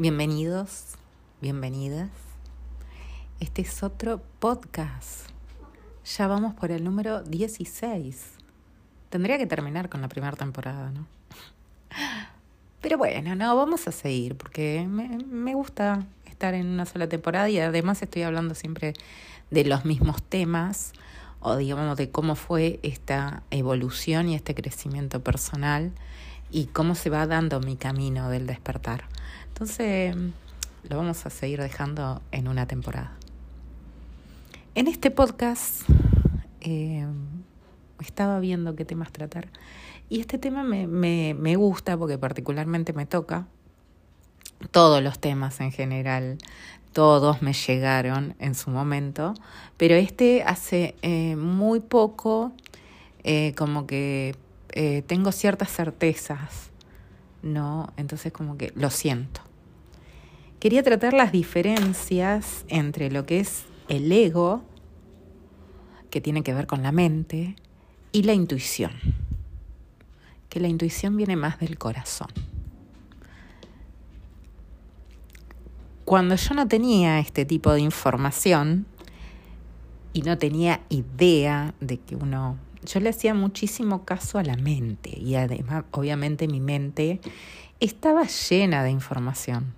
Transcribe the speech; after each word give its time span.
Bienvenidos, 0.00 0.94
bienvenidas. 1.40 2.10
Este 3.40 3.62
es 3.62 3.82
otro 3.82 4.22
podcast. 4.38 5.28
Ya 6.16 6.28
vamos 6.28 6.54
por 6.54 6.70
el 6.70 6.84
número 6.84 7.24
16. 7.24 8.24
Tendría 9.10 9.38
que 9.38 9.46
terminar 9.48 9.88
con 9.88 10.00
la 10.00 10.06
primera 10.06 10.36
temporada, 10.36 10.92
¿no? 10.92 11.08
Pero 12.80 12.96
bueno, 12.96 13.34
no, 13.34 13.56
vamos 13.56 13.88
a 13.88 13.90
seguir 13.90 14.36
porque 14.36 14.86
me, 14.88 15.18
me 15.18 15.54
gusta 15.54 16.06
estar 16.26 16.54
en 16.54 16.68
una 16.68 16.86
sola 16.86 17.08
temporada 17.08 17.48
y 17.48 17.58
además 17.58 18.00
estoy 18.00 18.22
hablando 18.22 18.54
siempre 18.54 18.92
de 19.50 19.64
los 19.64 19.84
mismos 19.84 20.22
temas 20.22 20.92
o 21.40 21.56
digamos 21.56 21.96
de 21.96 22.08
cómo 22.12 22.36
fue 22.36 22.78
esta 22.84 23.42
evolución 23.50 24.28
y 24.28 24.36
este 24.36 24.54
crecimiento 24.54 25.24
personal 25.24 25.90
y 26.52 26.66
cómo 26.66 26.94
se 26.94 27.10
va 27.10 27.26
dando 27.26 27.58
mi 27.58 27.76
camino 27.76 28.30
del 28.30 28.46
despertar. 28.46 29.04
Entonces, 29.60 30.14
lo 30.88 30.98
vamos 30.98 31.26
a 31.26 31.30
seguir 31.30 31.60
dejando 31.60 32.22
en 32.30 32.46
una 32.46 32.68
temporada. 32.68 33.10
En 34.76 34.86
este 34.86 35.10
podcast 35.10 35.82
eh, 36.60 37.04
estaba 37.98 38.38
viendo 38.38 38.76
qué 38.76 38.84
temas 38.84 39.10
tratar 39.10 39.48
y 40.08 40.20
este 40.20 40.38
tema 40.38 40.62
me, 40.62 40.86
me, 40.86 41.34
me 41.36 41.56
gusta 41.56 41.96
porque 41.96 42.18
particularmente 42.18 42.92
me 42.92 43.04
toca. 43.04 43.48
Todos 44.70 45.02
los 45.02 45.18
temas 45.18 45.60
en 45.60 45.72
general, 45.72 46.38
todos 46.92 47.42
me 47.42 47.52
llegaron 47.52 48.36
en 48.38 48.54
su 48.54 48.70
momento, 48.70 49.34
pero 49.76 49.96
este 49.96 50.44
hace 50.44 50.94
eh, 51.02 51.34
muy 51.34 51.80
poco 51.80 52.52
eh, 53.24 53.54
como 53.56 53.88
que 53.88 54.36
tengo 55.08 55.32
ciertas 55.32 55.72
certezas, 55.72 56.70
¿no? 57.42 57.92
Entonces 57.96 58.32
como 58.32 58.56
que 58.56 58.72
lo 58.76 58.90
siento. 58.90 59.47
Quería 60.60 60.82
tratar 60.82 61.12
las 61.12 61.30
diferencias 61.30 62.64
entre 62.68 63.12
lo 63.12 63.24
que 63.24 63.38
es 63.38 63.64
el 63.88 64.10
ego, 64.10 64.64
que 66.10 66.20
tiene 66.20 66.42
que 66.42 66.52
ver 66.52 66.66
con 66.66 66.82
la 66.82 66.90
mente, 66.90 67.54
y 68.10 68.22
la 68.24 68.32
intuición, 68.32 68.90
que 70.48 70.58
la 70.58 70.66
intuición 70.66 71.16
viene 71.16 71.36
más 71.36 71.60
del 71.60 71.78
corazón. 71.78 72.28
Cuando 76.04 76.34
yo 76.34 76.54
no 76.54 76.66
tenía 76.66 77.20
este 77.20 77.44
tipo 77.44 77.72
de 77.72 77.80
información 77.80 78.86
y 80.12 80.22
no 80.22 80.38
tenía 80.38 80.80
idea 80.88 81.74
de 81.80 81.98
que 81.98 82.16
uno 82.16 82.56
yo 82.84 82.98
le 83.00 83.10
hacía 83.10 83.34
muchísimo 83.34 84.04
caso 84.04 84.38
a 84.38 84.42
la 84.42 84.56
mente 84.56 85.10
y 85.18 85.34
además, 85.34 85.84
obviamente, 85.90 86.48
mi 86.48 86.60
mente 86.60 87.20
estaba 87.78 88.24
llena 88.24 88.82
de 88.82 88.90
información. 88.90 89.77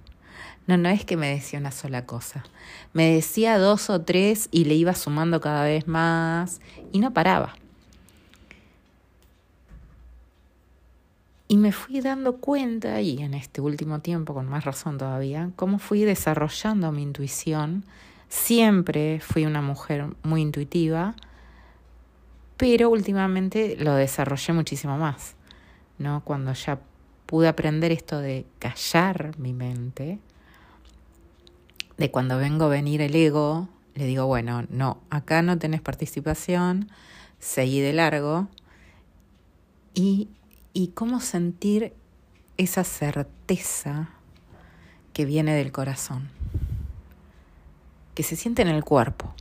No, 0.67 0.77
no 0.77 0.89
es 0.89 1.05
que 1.05 1.17
me 1.17 1.29
decía 1.29 1.59
una 1.59 1.73
sola 1.73 2.07
cosa. 2.07 2.45
Me 2.93 3.13
decía 3.13 3.59
dos 3.59 3.91
o 3.91 4.03
tres 4.03 4.49
y 4.51 4.65
le 4.67 4.75
iba 4.75 4.95
sumando 4.95 5.41
cada 5.41 5.65
vez 5.65 5.89
más 5.89 6.61
y 6.93 7.01
no 7.01 7.13
paraba. 7.13 7.55
Y 11.51 11.57
me 11.57 11.73
fui 11.73 12.01
dando 12.01 12.37
cuenta, 12.37 13.01
y 13.01 13.19
en 13.21 13.35
este 13.35 13.61
último 13.61 13.99
tiempo 13.99 14.35
con 14.35 14.49
más 14.49 14.65
razón 14.65 14.99
todavía, 14.99 15.51
cómo 15.57 15.81
fui 15.81 16.05
desarrollando 16.05 16.93
mi 16.93 17.03
intuición. 17.03 17.85
Siempre 18.29 19.19
fui 19.19 19.47
una 19.47 19.61
mujer 19.61 20.15
muy 20.23 20.43
intuitiva, 20.43 21.17
pero 22.57 22.89
últimamente 22.89 23.75
lo 23.81 23.97
desarrollé 23.97 24.53
muchísimo 24.53 24.97
más, 24.97 25.35
¿no? 25.99 26.23
Cuando 26.25 26.53
ya 26.53 26.79
pude 27.27 27.49
aprender 27.49 27.91
esto 27.91 28.21
de 28.21 28.47
callar 28.61 29.37
mi 29.37 29.53
mente, 29.53 30.21
de 32.01 32.11
cuando 32.11 32.39
vengo 32.39 32.65
a 32.65 32.69
venir 32.69 33.03
el 33.03 33.15
ego, 33.15 33.69
le 33.95 34.07
digo, 34.07 34.25
bueno, 34.25 34.65
no, 34.71 35.03
acá 35.11 35.43
no 35.43 35.59
tenés 35.59 35.83
participación, 35.83 36.89
seguí 37.39 37.81
de 37.81 37.93
largo, 37.93 38.49
y, 39.93 40.31
y 40.73 40.89
cómo 40.89 41.21
sentir 41.21 41.93
esa 42.57 42.85
certeza 42.85 44.09
que 45.13 45.27
viene 45.27 45.53
del 45.55 45.73
corazón, 45.73 46.31
que 48.15 48.23
se 48.23 48.35
siente 48.35 48.63
en 48.63 48.69
el 48.69 48.83
cuerpo, 48.83 49.35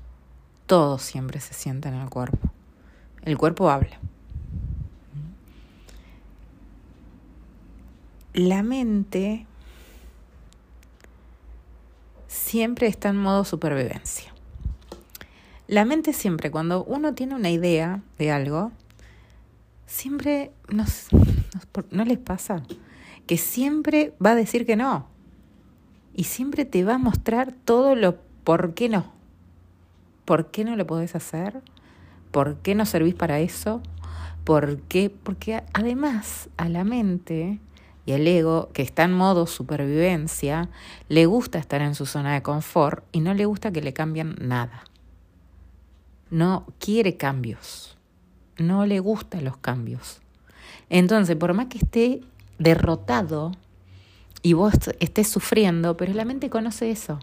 todo 0.66 0.97
siempre 0.97 1.39
se 1.39 1.53
siente 1.53 1.88
en 1.88 1.95
el 1.95 2.09
cuerpo. 2.09 2.50
El 3.22 3.38
cuerpo 3.38 3.69
habla. 3.69 3.97
La 8.34 8.63
mente 8.63 9.47
siempre 12.29 12.88
está 12.88 13.09
en 13.09 13.17
modo 13.17 13.44
supervivencia. 13.44 14.31
La 15.67 15.84
mente 15.84 16.13
siempre, 16.13 16.51
cuando 16.51 16.84
uno 16.84 17.13
tiene 17.13 17.35
una 17.35 17.50
idea 17.50 18.01
de 18.17 18.31
algo, 18.31 18.72
siempre 19.88 20.51
no 20.69 22.06
les 22.06 22.17
pasa 22.19 22.63
que 23.25 23.38
siempre 23.38 24.13
va 24.23 24.31
a 24.31 24.35
decir 24.35 24.66
que 24.66 24.75
no. 24.75 25.07
Y 26.13 26.25
siempre 26.25 26.66
te 26.66 26.84
va 26.84 26.95
a 26.95 27.00
mostrar 27.00 27.51
todo 27.51 27.95
lo 27.95 28.17
por 28.44 28.73
qué 28.73 28.90
no. 28.90 29.11
¿Por 30.25 30.51
qué 30.51 30.63
no 30.63 30.75
lo 30.75 30.85
podés 30.85 31.16
hacer? 31.16 31.61
¿Por 32.31 32.57
qué 32.57 32.75
no 32.75 32.85
servís 32.85 33.16
para 33.16 33.40
eso? 33.40 33.81
¿Por 34.44 34.81
qué? 34.81 35.09
Porque 35.09 35.63
además 35.73 36.50
a 36.57 36.69
la 36.69 36.84
mente 36.84 37.59
y 38.09 38.14
al 38.14 38.25
ego, 38.25 38.70
que 38.74 38.81
está 38.81 39.03
en 39.03 39.14
modo 39.14 39.46
supervivencia, 39.46 40.68
le 41.09 41.28
gusta 41.28 41.59
estar 41.59 41.84
en 41.84 41.94
su 41.94 42.08
zona 42.08 42.34
de 42.34 42.42
confort 42.42 43.06
y 43.12 43.20
no 43.20 43.36
le 43.36 43.46
gusta 43.46 43.72
que 43.72 43.84
le 43.84 43.94
cambien 43.94 44.36
nada. 44.42 44.84
No 46.31 46.66
quiere 46.80 47.18
cambios. 47.18 47.97
No 48.58 48.88
le 48.88 49.00
gustan 49.00 49.46
los 49.46 49.58
cambios. 49.58 50.22
Entonces, 50.90 51.36
por 51.36 51.53
más 51.53 51.68
que 51.68 51.78
esté 51.78 52.22
derrotado 52.58 53.52
y 54.41 54.53
vos 54.53 54.74
estés 55.00 55.30
sufriendo, 55.30 55.96
pero 55.96 56.12
la 56.16 56.26
mente 56.26 56.50
conoce 56.50 56.90
eso. 56.90 57.20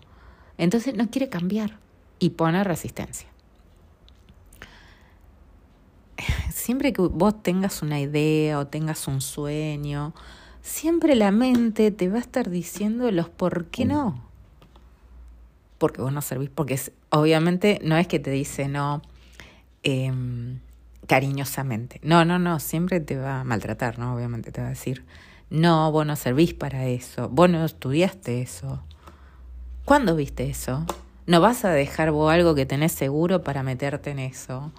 Entonces 0.57 0.95
no 0.95 1.11
quiere 1.11 1.29
cambiar 1.29 1.81
y 2.21 2.31
pone 2.31 2.63
resistencia. 2.63 3.27
siempre 6.53 6.93
que 6.93 7.03
vos 7.03 7.43
tengas 7.43 7.83
una 7.83 7.99
idea 7.99 8.61
o 8.61 8.69
tengas 8.69 9.09
un 9.09 9.21
sueño, 9.21 10.15
siempre 10.66 11.15
la 11.15 11.31
mente 11.31 11.91
te 11.93 12.09
va 12.09 12.16
a 12.16 12.21
estar 12.21 12.50
diciendo 12.50 13.10
los 13.12 13.28
por 13.28 13.66
qué 13.66 13.84
no. 13.84 14.22
Porque 15.78 16.03
vos 16.03 16.12
no 16.12 16.21
servís, 16.22 16.50
porque 16.50 16.78
obviamente 17.10 17.81
no 17.84 17.97
es 17.97 18.09
que 18.09 18.19
te 18.19 18.31
dice 18.31 18.66
no 18.66 19.00
em, 19.82 20.59
cariñosamente. 21.06 22.00
No, 22.03 22.25
no, 22.25 22.38
no, 22.38 22.59
siempre 22.59 23.00
te 23.00 23.16
va 23.16 23.41
a 23.41 23.44
maltratar, 23.44 23.99
¿no? 23.99 24.15
Obviamente 24.15 24.50
te 24.50 24.60
va 24.60 24.66
a 24.66 24.71
decir, 24.71 25.05
no, 25.50 25.93
vos 25.93 26.05
no 26.05 26.16
servís 26.16 26.53
para 26.53 26.87
eso, 26.87 27.28
vos 27.28 27.49
no 27.49 27.65
estudiaste 27.65 28.43
eso. 28.43 28.82
¿Cuándo 29.84 30.16
viste 30.16 30.50
eso? 30.50 30.84
No 31.26 31.41
vas 31.41 31.65
a 31.65 31.71
dejar 31.71 32.10
vos 32.10 32.32
algo 32.32 32.55
que 32.55 32.66
tenés 32.66 32.93
seguro 32.93 33.44
para 33.44 33.62
meterte 33.62 34.10
en 34.10 34.19
eso 34.19 34.72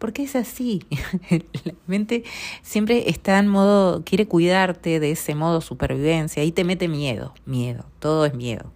porque 0.00 0.24
es 0.24 0.34
así. 0.34 0.82
la 1.64 1.74
mente 1.86 2.24
siempre 2.62 3.08
está 3.08 3.38
en 3.38 3.46
modo, 3.46 4.02
quiere 4.04 4.26
cuidarte 4.26 4.98
de 4.98 5.12
ese 5.12 5.36
modo 5.36 5.60
supervivencia 5.60 6.42
y 6.42 6.50
te 6.50 6.64
mete 6.64 6.88
miedo, 6.88 7.34
miedo, 7.46 7.86
todo 8.00 8.26
es 8.26 8.34
miedo. 8.34 8.72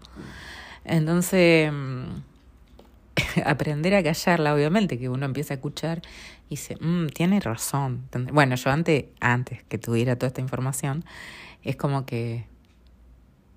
Entonces, 0.84 1.72
aprender 3.44 3.94
a 3.94 4.02
callarla, 4.02 4.54
obviamente, 4.54 4.98
que 4.98 5.08
uno 5.08 5.26
empieza 5.26 5.54
a 5.54 5.56
escuchar 5.56 6.02
y 6.48 6.50
dice, 6.50 6.76
mm, 6.80 7.08
tiene 7.08 7.40
razón. 7.40 8.08
Bueno, 8.32 8.54
yo 8.54 8.70
antes, 8.70 9.06
antes 9.18 9.64
que 9.64 9.78
tuviera 9.78 10.16
toda 10.16 10.28
esta 10.28 10.40
información, 10.40 11.04
es 11.62 11.76
como 11.76 12.04
que 12.06 12.46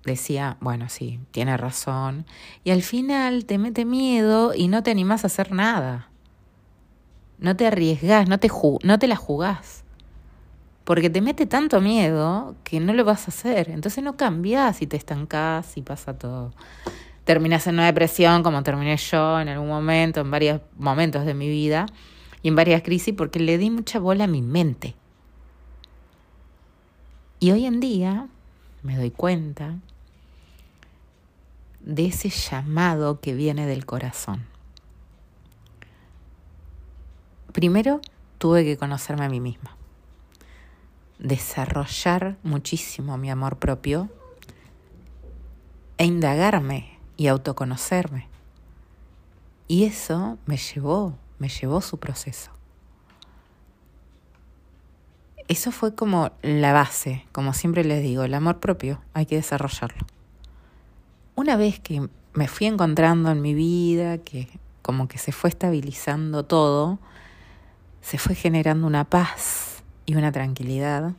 decía, 0.04 0.56
bueno, 0.60 0.88
sí, 0.88 1.20
tiene 1.30 1.56
razón. 1.56 2.26
Y 2.64 2.70
al 2.70 2.82
final 2.82 3.44
te 3.44 3.58
mete 3.58 3.84
miedo 3.84 4.54
y 4.54 4.68
no 4.68 4.82
te 4.82 4.90
animás 4.90 5.24
a 5.24 5.26
hacer 5.26 5.52
nada. 5.52 6.07
No 7.38 7.56
te 7.56 7.66
arriesgás, 7.66 8.28
no 8.28 8.38
te, 8.38 8.50
no 8.82 8.98
te 8.98 9.06
la 9.06 9.16
jugás. 9.16 9.84
Porque 10.84 11.10
te 11.10 11.20
mete 11.20 11.46
tanto 11.46 11.80
miedo 11.80 12.56
que 12.64 12.80
no 12.80 12.92
lo 12.94 13.04
vas 13.04 13.26
a 13.26 13.30
hacer. 13.30 13.70
Entonces 13.70 14.02
no 14.02 14.16
cambias 14.16 14.82
y 14.82 14.86
te 14.86 14.96
estancás 14.96 15.76
y 15.76 15.82
pasa 15.82 16.18
todo. 16.18 16.52
Terminas 17.24 17.66
en 17.66 17.74
una 17.74 17.86
depresión 17.86 18.42
como 18.42 18.62
terminé 18.62 18.96
yo 18.96 19.38
en 19.40 19.48
algún 19.48 19.68
momento, 19.68 20.20
en 20.20 20.30
varios 20.30 20.60
momentos 20.78 21.26
de 21.26 21.34
mi 21.34 21.48
vida 21.48 21.86
y 22.42 22.48
en 22.48 22.56
varias 22.56 22.82
crisis 22.82 23.14
porque 23.14 23.38
le 23.38 23.58
di 23.58 23.70
mucha 23.70 23.98
bola 23.98 24.24
a 24.24 24.28
mi 24.28 24.42
mente. 24.42 24.94
Y 27.38 27.50
hoy 27.52 27.66
en 27.66 27.80
día 27.80 28.28
me 28.82 28.96
doy 28.96 29.10
cuenta 29.10 29.76
de 31.80 32.06
ese 32.06 32.30
llamado 32.30 33.20
que 33.20 33.34
viene 33.34 33.66
del 33.66 33.86
corazón. 33.86 34.46
Primero 37.58 38.00
tuve 38.38 38.62
que 38.62 38.76
conocerme 38.76 39.24
a 39.24 39.28
mí 39.28 39.40
misma, 39.40 39.76
desarrollar 41.18 42.36
muchísimo 42.44 43.18
mi 43.18 43.32
amor 43.32 43.56
propio 43.56 44.08
e 45.96 46.04
indagarme 46.04 47.00
y 47.16 47.26
autoconocerme. 47.26 48.28
Y 49.66 49.86
eso 49.86 50.38
me 50.46 50.56
llevó, 50.56 51.18
me 51.40 51.48
llevó 51.48 51.80
su 51.80 51.98
proceso. 51.98 52.52
Eso 55.48 55.72
fue 55.72 55.96
como 55.96 56.30
la 56.42 56.72
base, 56.72 57.26
como 57.32 57.54
siempre 57.54 57.82
les 57.82 58.04
digo, 58.04 58.22
el 58.22 58.34
amor 58.34 58.60
propio, 58.60 59.02
hay 59.14 59.26
que 59.26 59.34
desarrollarlo. 59.34 60.06
Una 61.34 61.56
vez 61.56 61.80
que 61.80 62.08
me 62.34 62.46
fui 62.46 62.68
encontrando 62.68 63.32
en 63.32 63.42
mi 63.42 63.54
vida, 63.54 64.18
que 64.18 64.48
como 64.80 65.08
que 65.08 65.18
se 65.18 65.32
fue 65.32 65.50
estabilizando 65.50 66.44
todo, 66.44 67.00
se 68.00 68.18
fue 68.18 68.34
generando 68.34 68.86
una 68.86 69.04
paz 69.04 69.82
y 70.06 70.14
una 70.14 70.32
tranquilidad. 70.32 71.12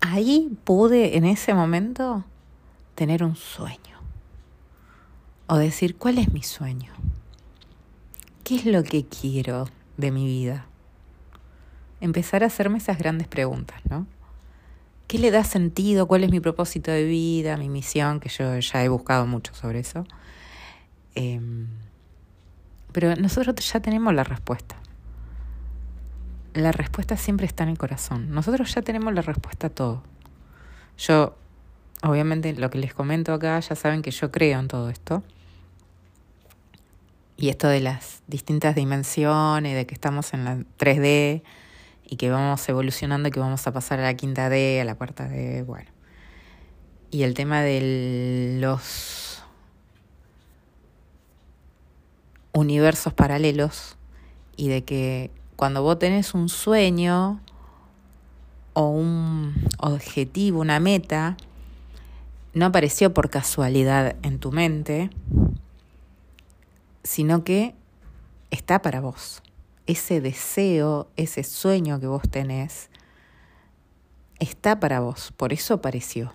Ahí 0.00 0.56
pude 0.64 1.16
en 1.16 1.24
ese 1.24 1.54
momento 1.54 2.24
tener 2.94 3.24
un 3.24 3.36
sueño. 3.36 3.78
O 5.46 5.56
decir, 5.56 5.96
¿cuál 5.96 6.18
es 6.18 6.32
mi 6.32 6.42
sueño? 6.42 6.92
¿Qué 8.44 8.56
es 8.56 8.66
lo 8.66 8.82
que 8.82 9.06
quiero 9.06 9.68
de 9.96 10.10
mi 10.10 10.24
vida? 10.26 10.66
Empezar 12.00 12.42
a 12.42 12.46
hacerme 12.46 12.78
esas 12.78 12.98
grandes 12.98 13.28
preguntas, 13.28 13.80
¿no? 13.88 14.06
¿Qué 15.06 15.18
le 15.18 15.30
da 15.30 15.44
sentido? 15.44 16.06
¿Cuál 16.06 16.24
es 16.24 16.30
mi 16.30 16.40
propósito 16.40 16.90
de 16.90 17.04
vida, 17.04 17.56
mi 17.56 17.68
misión? 17.68 18.20
Que 18.20 18.28
yo 18.28 18.58
ya 18.58 18.84
he 18.84 18.88
buscado 18.88 19.26
mucho 19.26 19.54
sobre 19.54 19.80
eso. 19.80 20.06
Em, 21.14 21.68
pero 22.92 23.14
nosotros 23.16 23.70
ya 23.70 23.80
tenemos 23.80 24.14
la 24.14 24.24
respuesta. 24.24 24.76
La 26.54 26.72
respuesta 26.72 27.16
siempre 27.16 27.46
está 27.46 27.64
en 27.64 27.70
el 27.70 27.78
corazón. 27.78 28.30
Nosotros 28.30 28.72
ya 28.74 28.82
tenemos 28.82 29.12
la 29.12 29.22
respuesta 29.22 29.66
a 29.66 29.70
todo. 29.70 30.02
Yo, 30.96 31.36
obviamente, 32.02 32.52
lo 32.54 32.70
que 32.70 32.78
les 32.78 32.94
comento 32.94 33.32
acá, 33.32 33.58
ya 33.60 33.74
saben 33.74 34.02
que 34.02 34.12
yo 34.12 34.30
creo 34.30 34.60
en 34.60 34.68
todo 34.68 34.88
esto. 34.88 35.22
Y 37.36 37.48
esto 37.48 37.66
de 37.68 37.80
las 37.80 38.22
distintas 38.28 38.76
dimensiones, 38.76 39.74
de 39.74 39.86
que 39.86 39.94
estamos 39.94 40.32
en 40.32 40.44
la 40.44 40.56
3D, 40.78 41.42
y 42.06 42.16
que 42.16 42.30
vamos 42.30 42.68
evolucionando 42.68 43.28
y 43.28 43.32
que 43.32 43.40
vamos 43.40 43.66
a 43.66 43.72
pasar 43.72 43.98
a 43.98 44.02
la 44.02 44.14
quinta 44.14 44.48
D, 44.48 44.80
a 44.80 44.84
la 44.84 44.94
cuarta 44.94 45.26
D, 45.26 45.62
bueno. 45.62 45.90
Y 47.10 47.22
el 47.22 47.34
tema 47.34 47.62
de 47.62 48.58
los 48.60 49.42
universos 52.52 53.12
paralelos 53.12 53.96
y 54.56 54.68
de 54.68 54.84
que 54.84 55.30
cuando 55.64 55.82
vos 55.82 55.98
tenés 55.98 56.34
un 56.34 56.50
sueño 56.50 57.40
o 58.74 58.86
un 58.90 59.54
objetivo, 59.78 60.60
una 60.60 60.78
meta, 60.78 61.38
no 62.52 62.66
apareció 62.66 63.14
por 63.14 63.30
casualidad 63.30 64.14
en 64.22 64.38
tu 64.40 64.52
mente, 64.52 65.08
sino 67.02 67.44
que 67.44 67.74
está 68.50 68.82
para 68.82 69.00
vos 69.00 69.42
ese 69.86 70.20
deseo, 70.20 71.08
ese 71.16 71.42
sueño 71.44 71.98
que 71.98 72.08
vos 72.08 72.28
tenés, 72.30 72.90
está 74.40 74.80
para 74.80 75.00
vos, 75.00 75.32
por 75.34 75.54
eso 75.54 75.72
apareció. 75.72 76.34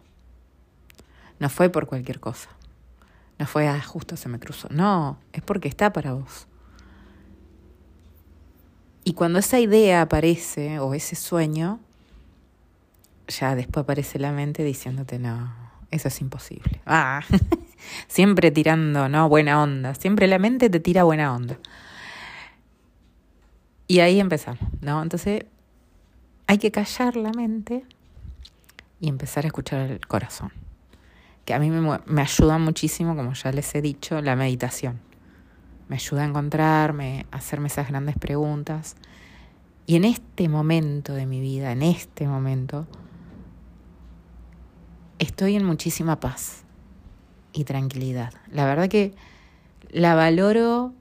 No 1.37 1.51
fue 1.51 1.69
por 1.69 1.85
cualquier 1.85 2.19
cosa. 2.19 2.49
No 3.37 3.45
fue, 3.45 3.67
ah, 3.67 3.79
justo 3.79 4.17
se 4.17 4.27
me 4.27 4.39
cruzó. 4.39 4.69
No, 4.71 5.19
es 5.33 5.43
porque 5.43 5.67
está 5.67 5.93
para 5.93 6.13
vos. 6.13 6.48
Y 9.03 9.13
cuando 9.13 9.39
esa 9.39 9.59
idea 9.59 10.01
aparece, 10.01 10.79
o 10.79 10.93
ese 10.93 11.15
sueño, 11.15 11.79
ya 13.27 13.55
después 13.55 13.83
aparece 13.83 14.19
la 14.19 14.31
mente 14.31 14.63
diciéndote, 14.63 15.19
no, 15.19 15.53
eso 15.91 16.07
es 16.07 16.21
imposible. 16.21 16.81
Ah, 16.85 17.21
siempre 18.07 18.51
tirando, 18.51 19.09
¿no? 19.09 19.29
Buena 19.29 19.61
onda. 19.61 19.95
Siempre 19.95 20.27
la 20.27 20.39
mente 20.39 20.69
te 20.69 20.79
tira 20.79 21.03
buena 21.03 21.33
onda. 21.33 21.57
Y 23.87 24.01
ahí 24.01 24.19
empezamos, 24.19 24.61
¿no? 24.81 25.01
Entonces 25.01 25.45
hay 26.45 26.57
que 26.59 26.71
callar 26.71 27.15
la 27.15 27.31
mente 27.31 27.85
y 28.99 29.09
empezar 29.09 29.45
a 29.45 29.47
escuchar 29.47 29.89
el 29.89 30.05
corazón. 30.07 30.51
Que 31.45 31.53
a 31.55 31.59
mí 31.59 31.71
me, 31.71 31.99
me 32.05 32.21
ayuda 32.21 32.59
muchísimo, 32.59 33.15
como 33.15 33.33
ya 33.33 33.51
les 33.51 33.73
he 33.73 33.81
dicho, 33.81 34.21
la 34.21 34.35
meditación. 34.35 34.99
Me 35.89 35.97
ayuda 35.97 36.21
a 36.21 36.25
encontrarme, 36.25 37.25
a 37.31 37.37
hacerme 37.37 37.67
esas 37.67 37.89
grandes 37.89 38.17
preguntas. 38.17 38.95
Y 39.85 39.97
en 39.97 40.05
este 40.05 40.47
momento 40.47 41.13
de 41.13 41.25
mi 41.25 41.41
vida, 41.41 41.73
en 41.73 41.83
este 41.83 42.27
momento, 42.27 42.87
estoy 45.17 45.57
en 45.57 45.65
muchísima 45.65 46.21
paz 46.21 46.63
y 47.51 47.65
tranquilidad. 47.65 48.33
La 48.51 48.65
verdad 48.65 48.87
que 48.87 49.13
la 49.91 50.15
valoro 50.15 50.93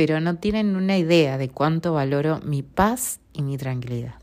pero 0.00 0.18
no 0.18 0.36
tienen 0.36 0.76
una 0.76 0.96
idea 0.96 1.36
de 1.36 1.50
cuánto 1.50 1.92
valoro 1.92 2.40
mi 2.40 2.62
paz 2.62 3.20
y 3.34 3.42
mi 3.42 3.58
tranquilidad. 3.58 4.14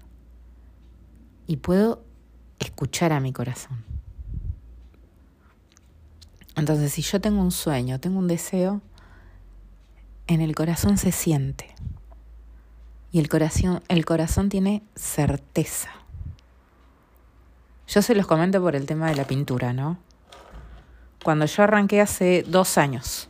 Y 1.45 1.57
puedo 1.57 2.03
escuchar 2.57 3.13
a 3.13 3.19
mi 3.19 3.31
corazón. 3.31 3.83
Entonces, 6.55 6.91
si 6.93 7.03
yo 7.03 7.21
tengo 7.21 7.41
un 7.41 7.51
sueño, 7.51 7.99
tengo 7.99 8.17
un 8.17 8.27
deseo, 8.27 8.81
en 10.27 10.41
el 10.41 10.55
corazón 10.55 10.97
se 10.97 11.11
siente. 11.11 11.73
Y 13.11 13.19
el 13.19 13.29
corazón, 13.29 13.81
el 13.87 14.05
corazón 14.05 14.49
tiene 14.49 14.83
certeza. 14.95 15.89
Yo 17.87 18.01
se 18.01 18.15
los 18.15 18.27
comento 18.27 18.61
por 18.61 18.75
el 18.75 18.85
tema 18.85 19.09
de 19.09 19.15
la 19.15 19.25
pintura, 19.25 19.73
¿no? 19.73 19.97
Cuando 21.23 21.45
yo 21.45 21.63
arranqué 21.63 22.01
hace 22.01 22.43
dos 22.47 22.77
años, 22.77 23.29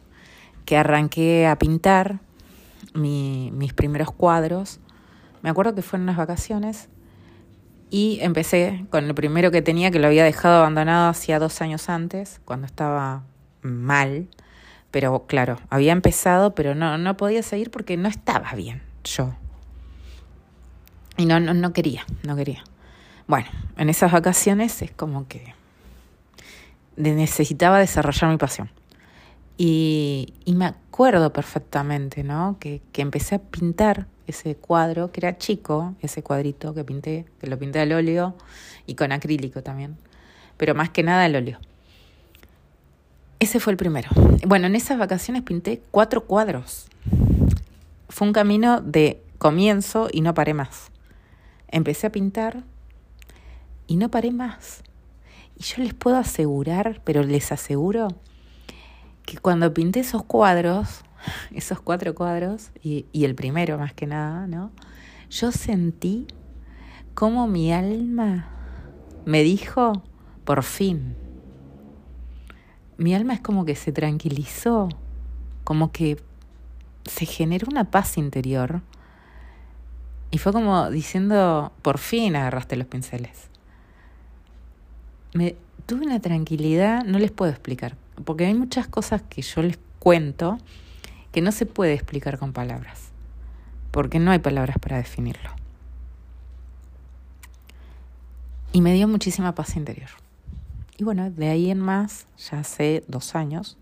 que 0.65 0.77
arranqué 0.77 1.47
a 1.47 1.57
pintar, 1.57 2.19
mis 2.93 3.73
primeros 3.73 4.11
cuadros. 4.11 4.79
Me 5.41 5.49
acuerdo 5.49 5.75
que 5.75 5.81
fueron 5.81 6.03
unas 6.03 6.17
vacaciones 6.17 6.89
y 7.89 8.19
empecé 8.21 8.85
con 8.89 9.05
el 9.05 9.15
primero 9.15 9.51
que 9.51 9.61
tenía, 9.61 9.91
que 9.91 9.99
lo 9.99 10.07
había 10.07 10.23
dejado 10.23 10.57
abandonado 10.57 11.09
hacía 11.09 11.39
dos 11.39 11.61
años 11.61 11.89
antes, 11.89 12.41
cuando 12.43 12.65
estaba 12.65 13.23
mal. 13.61 14.27
Pero 14.97 15.27
claro, 15.27 15.59
había 15.69 15.91
empezado, 15.91 16.55
pero 16.55 16.73
no, 16.73 16.97
no 16.97 17.17
podía 17.17 17.43
seguir 17.43 17.69
porque 17.69 17.97
no 17.97 18.09
estaba 18.09 18.53
bien 18.53 18.81
yo. 19.03 19.35
Y 21.17 21.27
no, 21.27 21.39
no, 21.39 21.53
no 21.53 21.71
quería, 21.71 22.03
no 22.23 22.35
quería. 22.35 22.63
Bueno, 23.27 23.47
en 23.77 23.89
esas 23.89 24.11
vacaciones 24.11 24.81
es 24.81 24.89
como 24.89 25.27
que 25.27 25.53
necesitaba 26.95 27.77
desarrollar 27.77 28.31
mi 28.31 28.37
pasión. 28.37 28.71
Y, 29.55 30.33
me 30.47 30.65
acuerdo 30.65 31.31
perfectamente, 31.31 32.23
¿no? 32.23 32.57
Que, 32.59 32.81
que 32.91 33.03
empecé 33.03 33.35
a 33.35 33.39
pintar 33.39 34.07
ese 34.25 34.55
cuadro, 34.55 35.11
que 35.11 35.19
era 35.19 35.37
chico, 35.37 35.93
ese 36.01 36.23
cuadrito 36.23 36.73
que 36.73 36.83
pinté, 36.83 37.27
que 37.39 37.45
lo 37.45 37.59
pinté 37.59 37.81
al 37.81 37.91
óleo 37.91 38.35
y 38.87 38.95
con 38.95 39.11
acrílico 39.11 39.61
también, 39.61 39.95
pero 40.57 40.73
más 40.73 40.89
que 40.89 41.03
nada 41.03 41.25
al 41.25 41.35
óleo. 41.35 41.59
Ese 43.39 43.59
fue 43.59 43.71
el 43.71 43.77
primero. 43.77 44.09
Bueno, 44.47 44.65
en 44.65 44.75
esas 44.75 44.97
vacaciones 44.97 45.43
pinté 45.43 45.81
cuatro 45.91 46.25
cuadros. 46.25 46.87
Fue 48.09 48.27
un 48.27 48.33
camino 48.33 48.81
de 48.81 49.21
comienzo 49.37 50.07
y 50.11 50.21
no 50.21 50.33
paré 50.33 50.55
más. 50.55 50.91
Empecé 51.67 52.07
a 52.07 52.11
pintar 52.11 52.63
y 53.85 53.97
no 53.97 54.09
paré 54.09 54.31
más. 54.31 54.81
Y 55.55 55.63
yo 55.63 55.83
les 55.83 55.93
puedo 55.93 56.17
asegurar, 56.17 57.01
pero 57.03 57.21
les 57.21 57.51
aseguro 57.51 58.07
que 59.23 59.37
cuando 59.37 59.71
pinté 59.73 59.99
esos 59.99 60.23
cuadros, 60.23 61.03
esos 61.53 61.79
cuatro 61.79 62.15
cuadros, 62.15 62.71
y, 62.81 63.05
y 63.11 63.25
el 63.25 63.35
primero 63.35 63.77
más 63.77 63.93
que 63.93 64.07
nada, 64.07 64.47
¿no? 64.47 64.71
Yo 65.29 65.51
sentí 65.51 66.25
como 67.13 67.47
mi 67.47 67.71
alma 67.71 68.49
me 69.25 69.43
dijo, 69.43 70.03
por 70.45 70.63
fin. 70.63 71.26
Mi 72.97 73.13
alma 73.13 73.33
es 73.33 73.41
como 73.41 73.65
que 73.65 73.75
se 73.75 73.91
tranquilizó, 73.91 74.89
como 75.63 75.91
que 75.91 76.17
se 77.05 77.25
generó 77.25 77.67
una 77.69 77.91
paz 77.91 78.17
interior. 78.17 78.81
Y 80.31 80.39
fue 80.39 80.51
como 80.51 80.89
diciendo, 80.89 81.71
por 81.81 81.99
fin 81.99 82.35
agarraste 82.35 82.75
los 82.75 82.87
pinceles. 82.87 83.49
Me 85.33 85.55
tuve 85.85 86.05
una 86.05 86.19
tranquilidad, 86.19 87.03
no 87.05 87.19
les 87.19 87.31
puedo 87.31 87.51
explicar 87.51 87.95
porque 88.23 88.45
hay 88.45 88.53
muchas 88.53 88.87
cosas 88.87 89.21
que 89.23 89.41
yo 89.41 89.61
les 89.61 89.79
cuento 89.99 90.57
que 91.31 91.41
no 91.41 91.51
se 91.51 91.65
puede 91.65 91.93
explicar 91.93 92.37
con 92.37 92.53
palabras, 92.53 93.11
porque 93.91 94.19
no 94.19 94.31
hay 94.31 94.39
palabras 94.39 94.77
para 94.79 94.97
definirlo. 94.97 95.51
Y 98.71 98.81
me 98.81 98.93
dio 98.93 99.07
muchísima 99.07 99.53
paz 99.53 99.75
interior. 99.75 100.09
Y 100.97 101.03
bueno, 101.03 101.29
de 101.29 101.49
ahí 101.49 101.69
en 101.69 101.79
más, 101.79 102.27
ya 102.37 102.59
hace 102.59 103.03
dos 103.07 103.35
años, 103.35 103.77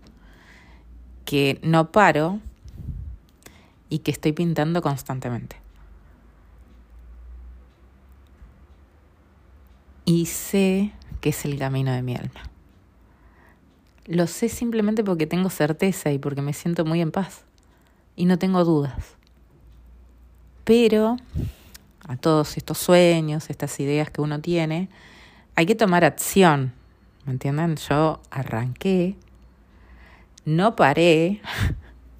que 1.24 1.58
no 1.62 1.90
paro 1.90 2.40
y 3.88 4.00
que 4.00 4.10
estoy 4.10 4.32
pintando 4.32 4.82
constantemente. 4.82 5.56
Y 10.04 10.26
sé 10.26 10.92
que 11.20 11.30
es 11.30 11.44
el 11.44 11.58
camino 11.58 11.92
de 11.92 12.00
mi 12.00 12.14
alma 12.14 12.42
Lo 14.06 14.28
sé 14.28 14.48
simplemente 14.48 15.02
porque 15.02 15.26
tengo 15.26 15.50
certeza 15.50 16.12
y 16.12 16.18
porque 16.18 16.42
me 16.42 16.52
siento 16.52 16.84
muy 16.84 17.00
en 17.00 17.10
paz 17.10 17.42
y 18.14 18.26
no 18.26 18.38
tengo 18.38 18.64
dudas. 18.64 19.16
Pero 20.64 21.16
a 22.06 22.16
todos 22.16 22.56
estos 22.56 22.78
sueños, 22.78 23.50
estas 23.50 23.78
ideas 23.80 24.10
que 24.10 24.20
uno 24.20 24.40
tiene, 24.40 24.88
hay 25.56 25.66
que 25.66 25.74
tomar 25.74 26.04
acción. 26.04 26.72
¿Me 27.26 27.32
entienden? 27.32 27.74
Yo 27.76 28.20
arranqué, 28.30 29.16
no 30.44 30.76
paré 30.76 31.40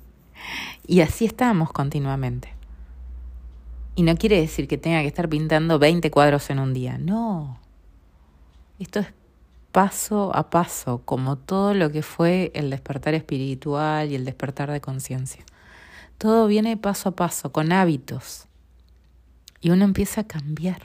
y 0.87 1.01
así 1.01 1.25
estamos 1.25 1.73
continuamente. 1.73 2.53
Y 3.95 4.03
no 4.03 4.17
quiere 4.17 4.41
decir 4.41 4.67
que 4.67 4.77
tenga 4.77 5.01
que 5.01 5.07
estar 5.07 5.29
pintando 5.29 5.79
20 5.79 6.11
cuadros 6.11 6.51
en 6.51 6.59
un 6.59 6.75
día. 6.75 6.99
No. 6.99 7.59
Esto 8.79 8.99
es 8.99 9.07
paso 9.73 10.35
a 10.35 10.51
paso, 10.51 11.03
como 11.05 11.37
todo 11.37 11.73
lo 11.73 11.91
que 11.93 12.03
fue 12.03 12.51
el 12.55 12.69
despertar 12.69 13.15
espiritual 13.15 14.11
y 14.11 14.17
el 14.17 14.25
despertar 14.25 14.71
de 14.71 14.81
conciencia. 14.81 15.45
Todo 16.19 16.47
viene 16.47 16.77
paso 16.77 17.11
a 17.11 17.13
paso, 17.17 17.53
con 17.53 17.73
hábitos. 17.73 18.49
Y 19.61 19.71
uno 19.71 19.85
empieza 19.85 20.23
a 20.23 20.27
cambiar 20.27 20.83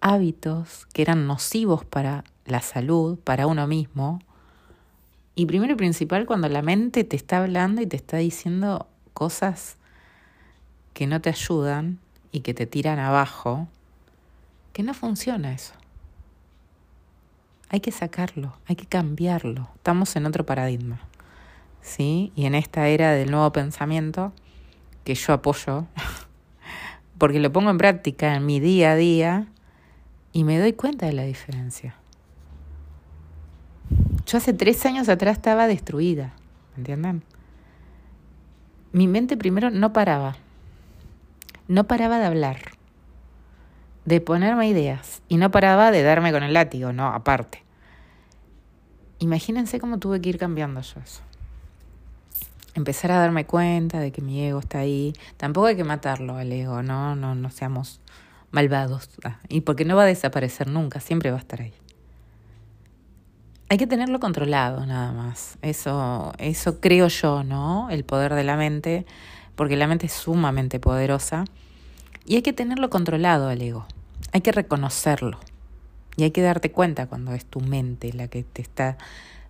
hábitos 0.00 0.86
que 0.92 1.02
eran 1.02 1.26
nocivos 1.26 1.84
para 1.84 2.24
la 2.50 2.60
salud, 2.60 3.18
para 3.18 3.46
uno 3.46 3.66
mismo. 3.66 4.20
Y 5.34 5.46
primero 5.46 5.74
y 5.74 5.76
principal, 5.76 6.26
cuando 6.26 6.48
la 6.48 6.62
mente 6.62 7.04
te 7.04 7.16
está 7.16 7.38
hablando 7.38 7.80
y 7.80 7.86
te 7.86 7.96
está 7.96 8.16
diciendo 8.16 8.88
cosas 9.14 9.76
que 10.94 11.06
no 11.06 11.20
te 11.20 11.30
ayudan 11.30 11.98
y 12.32 12.40
que 12.40 12.54
te 12.54 12.66
tiran 12.66 12.98
abajo, 12.98 13.68
que 14.72 14.82
no 14.82 14.94
funciona 14.94 15.52
eso. 15.52 15.74
Hay 17.68 17.80
que 17.80 17.92
sacarlo, 17.92 18.56
hay 18.66 18.76
que 18.76 18.86
cambiarlo. 18.86 19.68
Estamos 19.76 20.16
en 20.16 20.26
otro 20.26 20.46
paradigma. 20.46 21.00
¿Sí? 21.82 22.32
Y 22.34 22.46
en 22.46 22.54
esta 22.54 22.88
era 22.88 23.12
del 23.12 23.30
nuevo 23.30 23.52
pensamiento 23.52 24.32
que 25.04 25.14
yo 25.14 25.32
apoyo, 25.32 25.86
porque 27.18 27.40
lo 27.40 27.52
pongo 27.52 27.70
en 27.70 27.78
práctica 27.78 28.34
en 28.34 28.44
mi 28.44 28.60
día 28.60 28.92
a 28.92 28.96
día 28.96 29.46
y 30.32 30.44
me 30.44 30.58
doy 30.58 30.72
cuenta 30.72 31.06
de 31.06 31.12
la 31.12 31.22
diferencia. 31.24 31.94
Yo 34.28 34.36
hace 34.36 34.52
tres 34.52 34.84
años 34.84 35.08
atrás 35.08 35.38
estaba 35.38 35.66
destruida, 35.66 36.34
¿me 36.74 36.80
entienden? 36.80 37.24
Mi 38.92 39.08
mente 39.08 39.38
primero 39.38 39.70
no 39.70 39.94
paraba, 39.94 40.36
no 41.66 41.86
paraba 41.86 42.18
de 42.18 42.26
hablar, 42.26 42.58
de 44.04 44.20
ponerme 44.20 44.68
ideas 44.68 45.22
y 45.28 45.38
no 45.38 45.50
paraba 45.50 45.90
de 45.90 46.02
darme 46.02 46.30
con 46.30 46.42
el 46.42 46.52
látigo, 46.52 46.92
no, 46.92 47.06
aparte. 47.08 47.64
Imagínense 49.18 49.80
cómo 49.80 49.98
tuve 49.98 50.20
que 50.20 50.28
ir 50.28 50.38
cambiando 50.38 50.82
yo 50.82 51.00
eso. 51.00 51.22
Empezar 52.74 53.12
a 53.12 53.18
darme 53.20 53.46
cuenta 53.46 53.98
de 53.98 54.12
que 54.12 54.20
mi 54.20 54.44
ego 54.44 54.58
está 54.58 54.80
ahí. 54.80 55.14
Tampoco 55.38 55.68
hay 55.68 55.76
que 55.76 55.84
matarlo 55.84 56.36
al 56.36 56.52
ego, 56.52 56.82
no, 56.82 57.16
no, 57.16 57.34
no 57.34 57.48
seamos 57.48 58.02
malvados. 58.50 59.08
Ah, 59.24 59.38
y 59.48 59.62
porque 59.62 59.86
no 59.86 59.96
va 59.96 60.02
a 60.02 60.06
desaparecer 60.06 60.68
nunca, 60.68 61.00
siempre 61.00 61.30
va 61.30 61.38
a 61.38 61.40
estar 61.40 61.62
ahí. 61.62 61.72
Hay 63.70 63.76
que 63.76 63.86
tenerlo 63.86 64.18
controlado 64.20 64.86
nada 64.86 65.12
más. 65.12 65.58
Eso, 65.62 66.32
eso 66.38 66.80
creo 66.80 67.08
yo, 67.08 67.44
¿no? 67.44 67.90
El 67.90 68.04
poder 68.04 68.34
de 68.34 68.44
la 68.44 68.56
mente, 68.56 69.04
porque 69.56 69.76
la 69.76 69.86
mente 69.86 70.06
es 70.06 70.12
sumamente 70.12 70.80
poderosa. 70.80 71.44
Y 72.24 72.36
hay 72.36 72.42
que 72.42 72.52
tenerlo 72.52 72.90
controlado 72.90 73.48
al 73.48 73.60
ego. 73.60 73.86
Hay 74.32 74.40
que 74.40 74.52
reconocerlo. 74.52 75.38
Y 76.16 76.24
hay 76.24 76.30
que 76.30 76.42
darte 76.42 76.72
cuenta 76.72 77.06
cuando 77.06 77.32
es 77.34 77.44
tu 77.44 77.60
mente 77.60 78.12
la 78.12 78.28
que 78.28 78.42
te 78.42 78.62
está 78.62 78.96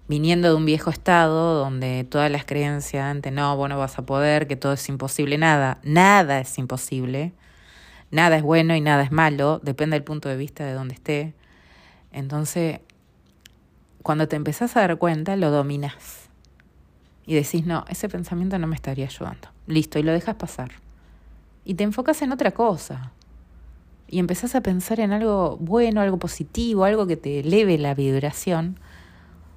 viniendo 0.08 0.48
de 0.48 0.54
un 0.54 0.64
viejo 0.64 0.90
estado 0.90 1.54
donde 1.58 2.04
todas 2.04 2.30
las 2.30 2.44
creencias 2.44 3.04
antes, 3.04 3.32
no, 3.32 3.56
vos 3.56 3.68
no 3.68 3.78
vas 3.78 3.98
a 3.98 4.02
poder, 4.06 4.46
que 4.46 4.56
todo 4.56 4.72
es 4.72 4.88
imposible, 4.88 5.38
nada, 5.38 5.78
nada 5.82 6.40
es 6.40 6.58
imposible 6.58 7.32
nada 8.10 8.36
es 8.36 8.42
bueno 8.42 8.74
y 8.74 8.80
nada 8.80 9.02
es 9.02 9.12
malo, 9.12 9.60
depende 9.62 9.94
del 9.94 10.04
punto 10.04 10.28
de 10.28 10.36
vista 10.36 10.64
de 10.64 10.72
donde 10.72 10.94
esté. 10.94 11.34
Entonces, 12.12 12.80
cuando 14.08 14.26
te 14.26 14.36
empezás 14.36 14.74
a 14.74 14.80
dar 14.80 14.96
cuenta, 14.96 15.36
lo 15.36 15.50
dominas. 15.50 16.30
Y 17.26 17.34
decís, 17.34 17.66
no, 17.66 17.84
ese 17.90 18.08
pensamiento 18.08 18.58
no 18.58 18.66
me 18.66 18.74
estaría 18.74 19.04
ayudando. 19.04 19.50
Listo, 19.66 19.98
y 19.98 20.02
lo 20.02 20.12
dejas 20.12 20.36
pasar. 20.36 20.70
Y 21.66 21.74
te 21.74 21.84
enfocas 21.84 22.22
en 22.22 22.32
otra 22.32 22.52
cosa. 22.52 23.12
Y 24.06 24.18
empezás 24.18 24.54
a 24.54 24.62
pensar 24.62 24.98
en 25.00 25.12
algo 25.12 25.58
bueno, 25.58 26.00
algo 26.00 26.18
positivo, 26.18 26.84
algo 26.84 27.06
que 27.06 27.18
te 27.18 27.40
eleve 27.40 27.76
la 27.76 27.92
vibración. 27.92 28.80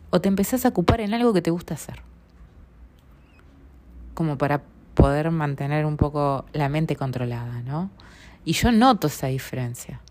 O 0.10 0.20
te 0.20 0.27
empezás 0.27 0.65
a 0.65 0.67
ocupar 0.67 1.00
en 1.00 1.13
algo 1.13 1.31
que 1.31 1.41
te 1.41 1.51
gusta 1.51 1.75
hacer. 1.75 2.01
Como 4.13 4.38
para 4.38 4.63
poder 4.96 5.31
mantener 5.31 5.86
un 5.86 5.96
poco 5.96 6.43
la 6.51 6.67
mente 6.67 6.98
controlada, 6.98 7.62
¿no? 7.62 7.89
Y 8.43 8.51
yo 8.51 8.74
noto 8.74 9.08
esa 9.08 9.27
diferencia. 9.27 10.01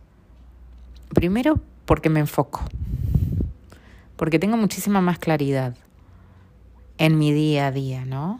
Primero 1.12 1.60
porque 1.84 2.08
me 2.08 2.20
enfoco, 2.20 2.64
porque 4.20 4.38
tengo 4.38 4.58
muchísima 4.58 5.00
más 5.00 5.18
claridad 5.18 5.74
en 6.98 7.18
mi 7.18 7.32
día 7.32 7.68
a 7.68 7.72
día, 7.72 8.04
¿no? 8.04 8.38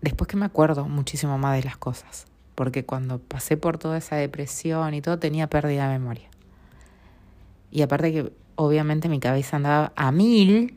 Después 0.00 0.28
que 0.28 0.38
me 0.38 0.46
acuerdo 0.46 0.88
muchísimo 0.88 1.36
más 1.36 1.54
de 1.58 1.62
las 1.62 1.76
cosas, 1.76 2.24
porque 2.54 2.86
cuando 2.86 3.18
pasé 3.18 3.58
por 3.58 3.76
toda 3.76 3.98
esa 3.98 4.16
depresión 4.16 4.94
y 4.94 5.02
todo 5.02 5.18
tenía 5.18 5.50
pérdida 5.50 5.90
de 5.90 5.98
memoria. 5.98 6.30
Y 7.70 7.82
aparte 7.82 8.14
que 8.14 8.32
obviamente 8.54 9.10
mi 9.10 9.20
cabeza 9.20 9.58
andaba 9.58 9.92
a 9.94 10.10
mil 10.10 10.74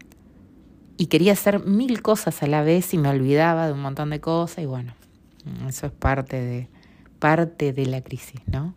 y 0.98 1.06
quería 1.06 1.32
hacer 1.32 1.66
mil 1.66 2.02
cosas 2.02 2.44
a 2.44 2.48
la 2.48 2.64
vez 2.64 2.94
y 2.94 2.98
me 2.98 3.08
olvidaba 3.08 3.68
de 3.68 3.72
un 3.72 3.82
montón 3.82 4.10
de 4.10 4.20
cosas 4.20 4.62
y 4.62 4.66
bueno, 4.66 4.94
eso 5.70 5.86
es 5.86 5.94
parte 5.94 6.42
de, 6.42 6.68
parte 7.20 7.72
de 7.72 7.86
la 7.86 8.02
crisis, 8.02 8.42
¿no? 8.46 8.76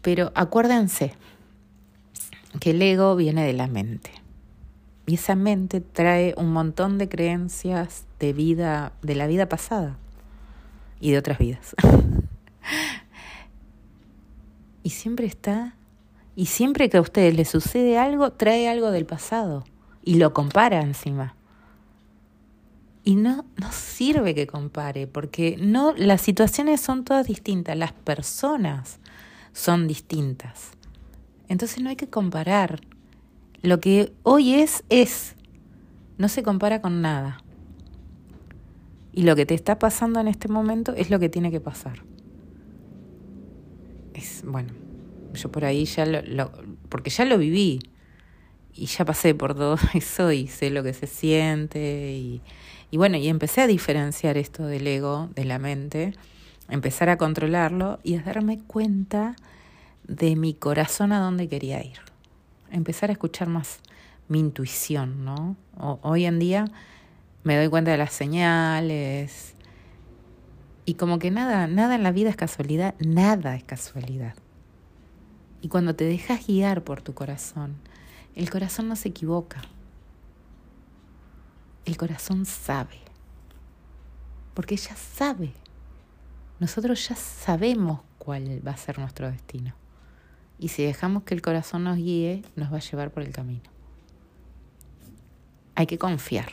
Pero 0.00 0.30
acuérdense 0.36 1.14
que 2.60 2.70
el 2.70 2.82
ego 2.82 3.16
viene 3.16 3.44
de 3.44 3.52
la 3.52 3.66
mente. 3.66 4.10
Y 5.06 5.14
esa 5.14 5.34
mente 5.34 5.80
trae 5.80 6.34
un 6.36 6.52
montón 6.52 6.98
de 6.98 7.08
creencias 7.08 8.04
de 8.20 8.32
vida, 8.32 8.92
de 9.02 9.14
la 9.14 9.26
vida 9.26 9.48
pasada 9.48 9.96
y 11.00 11.10
de 11.10 11.18
otras 11.18 11.38
vidas. 11.38 11.74
y 14.82 14.90
siempre 14.90 15.26
está, 15.26 15.76
y 16.36 16.46
siempre 16.46 16.88
que 16.88 16.98
a 16.98 17.00
ustedes 17.00 17.34
les 17.34 17.48
sucede 17.48 17.98
algo, 17.98 18.32
trae 18.32 18.68
algo 18.68 18.90
del 18.90 19.06
pasado 19.06 19.64
y 20.04 20.14
lo 20.14 20.32
compara 20.32 20.80
encima. 20.80 21.34
Y 23.04 23.16
no, 23.16 23.44
no 23.56 23.72
sirve 23.72 24.34
que 24.34 24.46
compare, 24.46 25.08
porque 25.08 25.56
no, 25.60 25.92
las 25.96 26.20
situaciones 26.20 26.80
son 26.80 27.04
todas 27.04 27.26
distintas, 27.26 27.76
las 27.76 27.92
personas 27.92 29.00
son 29.52 29.88
distintas. 29.88 30.70
Entonces 31.52 31.82
no 31.82 31.90
hay 31.90 31.96
que 31.96 32.08
comparar. 32.08 32.80
Lo 33.60 33.78
que 33.78 34.14
hoy 34.22 34.54
es, 34.54 34.84
es. 34.88 35.36
No 36.16 36.30
se 36.30 36.42
compara 36.42 36.80
con 36.80 37.02
nada. 37.02 37.44
Y 39.12 39.24
lo 39.24 39.36
que 39.36 39.44
te 39.44 39.52
está 39.52 39.78
pasando 39.78 40.18
en 40.18 40.28
este 40.28 40.48
momento 40.48 40.94
es 40.94 41.10
lo 41.10 41.18
que 41.18 41.28
tiene 41.28 41.50
que 41.50 41.60
pasar. 41.60 42.04
Es, 44.14 44.42
bueno, 44.46 44.72
yo 45.34 45.52
por 45.52 45.66
ahí 45.66 45.84
ya 45.84 46.06
lo, 46.06 46.22
lo 46.22 46.50
porque 46.88 47.10
ya 47.10 47.26
lo 47.26 47.36
viví 47.36 47.80
y 48.72 48.86
ya 48.86 49.04
pasé 49.04 49.34
por 49.34 49.54
todo 49.54 49.76
eso 49.92 50.32
y 50.32 50.46
sé 50.46 50.70
lo 50.70 50.82
que 50.82 50.94
se 50.94 51.06
siente 51.06 52.14
y, 52.16 52.40
y 52.90 52.96
bueno, 52.96 53.18
y 53.18 53.28
empecé 53.28 53.60
a 53.60 53.66
diferenciar 53.66 54.38
esto 54.38 54.64
del 54.64 54.86
ego, 54.86 55.28
de 55.34 55.44
la 55.44 55.58
mente, 55.58 56.14
empezar 56.70 57.10
a 57.10 57.18
controlarlo 57.18 58.00
y 58.02 58.14
a 58.14 58.22
darme 58.22 58.58
cuenta 58.60 59.36
de 60.04 60.36
mi 60.36 60.54
corazón 60.54 61.12
a 61.12 61.20
dónde 61.20 61.48
quería 61.48 61.82
ir. 61.84 61.98
Empezar 62.70 63.10
a 63.10 63.12
escuchar 63.12 63.48
más 63.48 63.80
mi 64.28 64.38
intuición, 64.38 65.24
¿no? 65.24 65.56
hoy 66.02 66.24
en 66.24 66.38
día 66.38 66.64
me 67.44 67.56
doy 67.56 67.68
cuenta 67.68 67.90
de 67.90 67.98
las 67.98 68.12
señales 68.12 69.54
y 70.84 70.94
como 70.94 71.18
que 71.18 71.30
nada, 71.30 71.66
nada 71.66 71.94
en 71.94 72.02
la 72.02 72.12
vida 72.12 72.30
es 72.30 72.36
casualidad, 72.36 72.94
nada 72.98 73.54
es 73.56 73.64
casualidad. 73.64 74.34
Y 75.60 75.68
cuando 75.68 75.94
te 75.94 76.04
dejas 76.04 76.46
guiar 76.46 76.82
por 76.82 77.02
tu 77.02 77.14
corazón, 77.14 77.76
el 78.34 78.50
corazón 78.50 78.88
no 78.88 78.96
se 78.96 79.10
equivoca. 79.10 79.62
El 81.84 81.96
corazón 81.96 82.46
sabe, 82.46 82.98
porque 84.54 84.76
ya 84.76 84.96
sabe. 84.96 85.52
Nosotros 86.58 87.08
ya 87.08 87.16
sabemos 87.16 88.00
cuál 88.18 88.66
va 88.66 88.72
a 88.72 88.76
ser 88.76 88.98
nuestro 88.98 89.30
destino. 89.30 89.74
Y 90.62 90.68
si 90.68 90.84
dejamos 90.84 91.24
que 91.24 91.34
el 91.34 91.42
corazón 91.42 91.82
nos 91.82 91.96
guíe, 91.96 92.44
nos 92.54 92.72
va 92.72 92.76
a 92.76 92.80
llevar 92.80 93.10
por 93.10 93.24
el 93.24 93.32
camino. 93.32 93.68
Hay 95.74 95.86
que 95.86 95.98
confiar. 95.98 96.52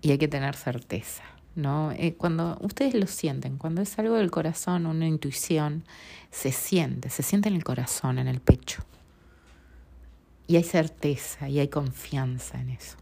Y 0.00 0.12
hay 0.12 0.18
que 0.18 0.28
tener 0.28 0.54
certeza. 0.54 1.24
¿no? 1.56 1.90
Eh, 1.90 2.14
cuando 2.14 2.56
ustedes 2.60 2.94
lo 2.94 3.08
sienten, 3.08 3.58
cuando 3.58 3.82
es 3.82 3.98
algo 3.98 4.14
del 4.14 4.30
corazón, 4.30 4.86
una 4.86 5.08
intuición, 5.08 5.84
se 6.30 6.52
siente, 6.52 7.10
se 7.10 7.24
siente 7.24 7.48
en 7.48 7.56
el 7.56 7.64
corazón, 7.64 8.20
en 8.20 8.28
el 8.28 8.40
pecho. 8.40 8.84
y 10.46 10.54
hay 10.54 10.62
certeza 10.62 11.48
y 11.48 11.58
hay 11.58 11.66
confianza 11.66 12.60
en 12.60 12.70
eso. 12.70 12.98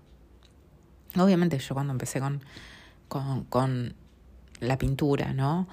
Obviamente 1.18 1.58
yo 1.58 1.74
cuando 1.74 1.92
empecé 1.92 2.20
con, 2.20 2.42
con, 3.08 3.44
con 3.44 3.94
la 4.60 4.78
pintura, 4.78 5.34
¿no? 5.34 5.68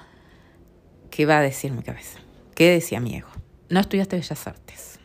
¿Qué 1.12 1.26
va 1.26 1.38
a 1.38 1.42
decir 1.42 1.72
mi 1.72 1.82
cabeza? 1.82 2.20
¿Qué 2.60 2.72
decía 2.72 3.00
mi 3.00 3.16
ego? 3.16 3.30
No 3.70 3.80
estudiaste 3.80 4.18
Bellas 4.18 4.46
Artes. 4.46 5.00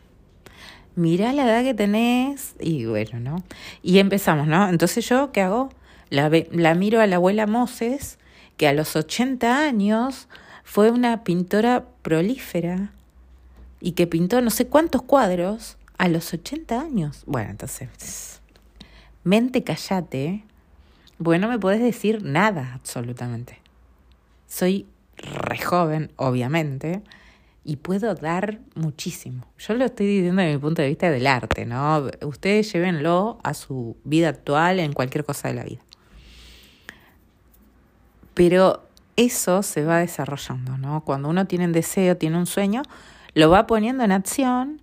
Mirá 0.96 1.32
la 1.32 1.44
edad 1.44 1.62
que 1.62 1.72
tenés 1.72 2.56
y 2.58 2.84
bueno, 2.84 3.20
¿no? 3.20 3.44
Y 3.80 4.00
empezamos, 4.00 4.48
¿no? 4.48 4.68
Entonces 4.68 5.08
yo, 5.08 5.30
¿qué 5.30 5.42
hago? 5.42 5.68
La, 6.10 6.32
la 6.50 6.74
miro 6.74 7.00
a 7.00 7.06
la 7.06 7.14
abuela 7.14 7.46
Moses, 7.46 8.18
que 8.56 8.66
a 8.66 8.72
los 8.72 8.96
80 8.96 9.66
años 9.68 10.26
fue 10.64 10.90
una 10.90 11.22
pintora 11.22 11.84
prolífera 12.02 12.90
y 13.78 13.92
que 13.92 14.08
pintó 14.08 14.40
no 14.40 14.50
sé 14.50 14.66
cuántos 14.66 15.02
cuadros 15.02 15.76
a 15.96 16.08
los 16.08 16.34
80 16.34 16.80
años. 16.80 17.22
Bueno, 17.24 17.52
entonces, 17.52 18.40
mente 19.22 19.62
callate, 19.62 20.42
porque 21.22 21.38
no 21.38 21.46
me 21.46 21.60
podés 21.60 21.80
decir 21.80 22.24
nada 22.24 22.72
absolutamente. 22.74 23.60
Soy 24.48 24.88
re 25.16 25.58
joven, 25.58 26.10
obviamente, 26.16 27.00
y 27.64 27.76
puedo 27.76 28.14
dar 28.14 28.60
muchísimo. 28.74 29.46
Yo 29.58 29.74
lo 29.74 29.86
estoy 29.86 30.06
diciendo 30.06 30.42
desde 30.42 30.54
mi 30.54 30.60
punto 30.60 30.82
de 30.82 30.88
vista 30.88 31.10
del 31.10 31.26
arte, 31.26 31.64
¿no? 31.64 32.08
Ustedes 32.22 32.72
llévenlo 32.72 33.38
a 33.42 33.54
su 33.54 33.96
vida 34.04 34.28
actual 34.28 34.80
en 34.80 34.92
cualquier 34.92 35.24
cosa 35.24 35.48
de 35.48 35.54
la 35.54 35.64
vida. 35.64 35.80
Pero 38.34 38.86
eso 39.16 39.62
se 39.62 39.84
va 39.84 39.98
desarrollando, 39.98 40.76
¿no? 40.76 41.04
Cuando 41.04 41.28
uno 41.28 41.46
tiene 41.46 41.64
un 41.64 41.72
deseo, 41.72 42.16
tiene 42.16 42.36
un 42.36 42.46
sueño, 42.46 42.82
lo 43.32 43.48
va 43.48 43.66
poniendo 43.66 44.04
en 44.04 44.12
acción. 44.12 44.82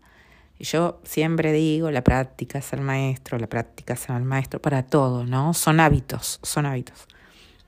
Yo 0.60 1.00
siempre 1.04 1.52
digo, 1.52 1.92
la 1.92 2.04
práctica 2.04 2.60
es 2.60 2.74
el 2.74 2.82
maestro, 2.82 3.38
la 3.38 3.48
práctica 3.48 3.94
es 3.94 4.10
el 4.10 4.24
maestro 4.24 4.62
para 4.62 4.84
todo, 4.84 5.26
¿no? 5.26 5.54
Son 5.54 5.80
hábitos, 5.80 6.40
son 6.44 6.66
hábitos. 6.66 7.08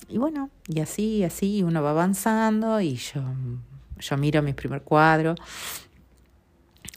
Y 0.10 0.18
bueno, 0.18 0.50
y 0.68 0.80
así, 0.80 1.24
así 1.24 1.64
uno 1.64 1.82
va 1.84 1.92
avanzando 1.92 2.80
y 2.82 2.96
yo, 2.96 3.22
yo 4.00 4.18
miro 4.18 4.42
mi 4.42 4.54
primer 4.54 4.82
cuadro 4.82 5.36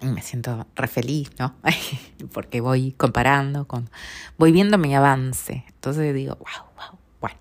y 0.03 0.07
me 0.07 0.21
siento 0.23 0.67
re 0.75 0.89
feliz, 0.89 1.31
¿no? 1.39 1.55
Porque 2.33 2.61
voy 2.61 2.93
comparando, 2.93 3.67
con, 3.67 3.89
voy 4.37 4.53
viendo 4.53 4.79
mi 4.79 4.95
avance. 4.95 5.65
Entonces 5.69 6.15
digo, 6.15 6.37
wow, 6.37 6.67
wow, 6.77 6.99
bueno. 7.21 7.39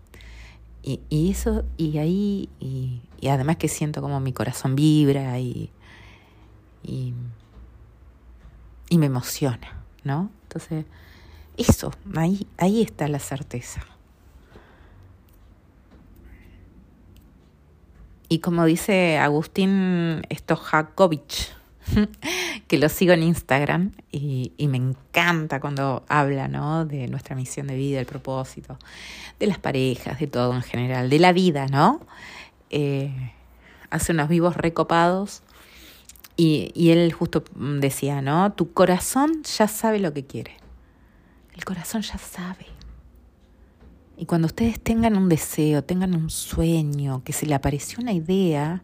Y, 0.81 1.01
y 1.09 1.31
eso, 1.31 1.65
y 1.77 1.97
ahí, 1.97 2.49
y, 2.59 3.01
y 3.19 3.27
además 3.27 3.57
que 3.57 3.67
siento 3.67 4.01
como 4.01 4.19
mi 4.19 4.31
corazón 4.31 4.75
vibra 4.75 5.39
y, 5.39 5.71
y, 6.83 7.13
y 8.89 8.97
me 8.97 9.07
emociona, 9.07 9.83
¿no? 10.03 10.31
Entonces, 10.43 10.85
eso, 11.57 11.91
ahí, 12.15 12.47
ahí 12.57 12.81
está 12.81 13.07
la 13.07 13.19
certeza. 13.19 13.81
Y 18.29 18.39
como 18.39 18.65
dice 18.65 19.17
Agustín 19.17 20.21
Stojakovic, 20.33 21.55
que 22.67 22.77
lo 22.77 22.89
sigo 22.89 23.13
en 23.13 23.23
Instagram 23.23 23.91
y, 24.11 24.53
y, 24.57 24.67
me 24.67 24.77
encanta 24.77 25.59
cuando 25.59 26.03
habla 26.07 26.47
¿no? 26.47 26.85
de 26.85 27.07
nuestra 27.07 27.35
misión 27.35 27.67
de 27.67 27.75
vida, 27.75 27.99
el 27.99 28.05
propósito, 28.05 28.79
de 29.39 29.47
las 29.47 29.59
parejas, 29.59 30.19
de 30.19 30.27
todo 30.27 30.55
en 30.55 30.63
general, 30.63 31.09
de 31.09 31.19
la 31.19 31.31
vida, 31.33 31.67
¿no? 31.67 32.01
Eh, 32.69 33.11
hace 33.89 34.13
unos 34.13 34.29
vivos 34.29 34.57
recopados 34.57 35.43
y, 36.35 36.71
y 36.73 36.89
él 36.89 37.13
justo 37.13 37.43
decía, 37.55 38.21
¿no? 38.21 38.51
Tu 38.53 38.73
corazón 38.73 39.43
ya 39.43 39.67
sabe 39.67 39.99
lo 39.99 40.13
que 40.13 40.25
quiere. 40.25 40.57
El 41.55 41.63
corazón 41.63 42.01
ya 42.01 42.17
sabe. 42.17 42.74
Y 44.17 44.25
cuando 44.25 44.47
ustedes 44.47 44.79
tengan 44.79 45.17
un 45.17 45.27
deseo, 45.27 45.83
tengan 45.83 46.15
un 46.15 46.29
sueño, 46.29 47.23
que 47.23 47.33
se 47.33 47.45
le 47.45 47.53
apareció 47.53 47.99
una 48.01 48.13
idea, 48.13 48.81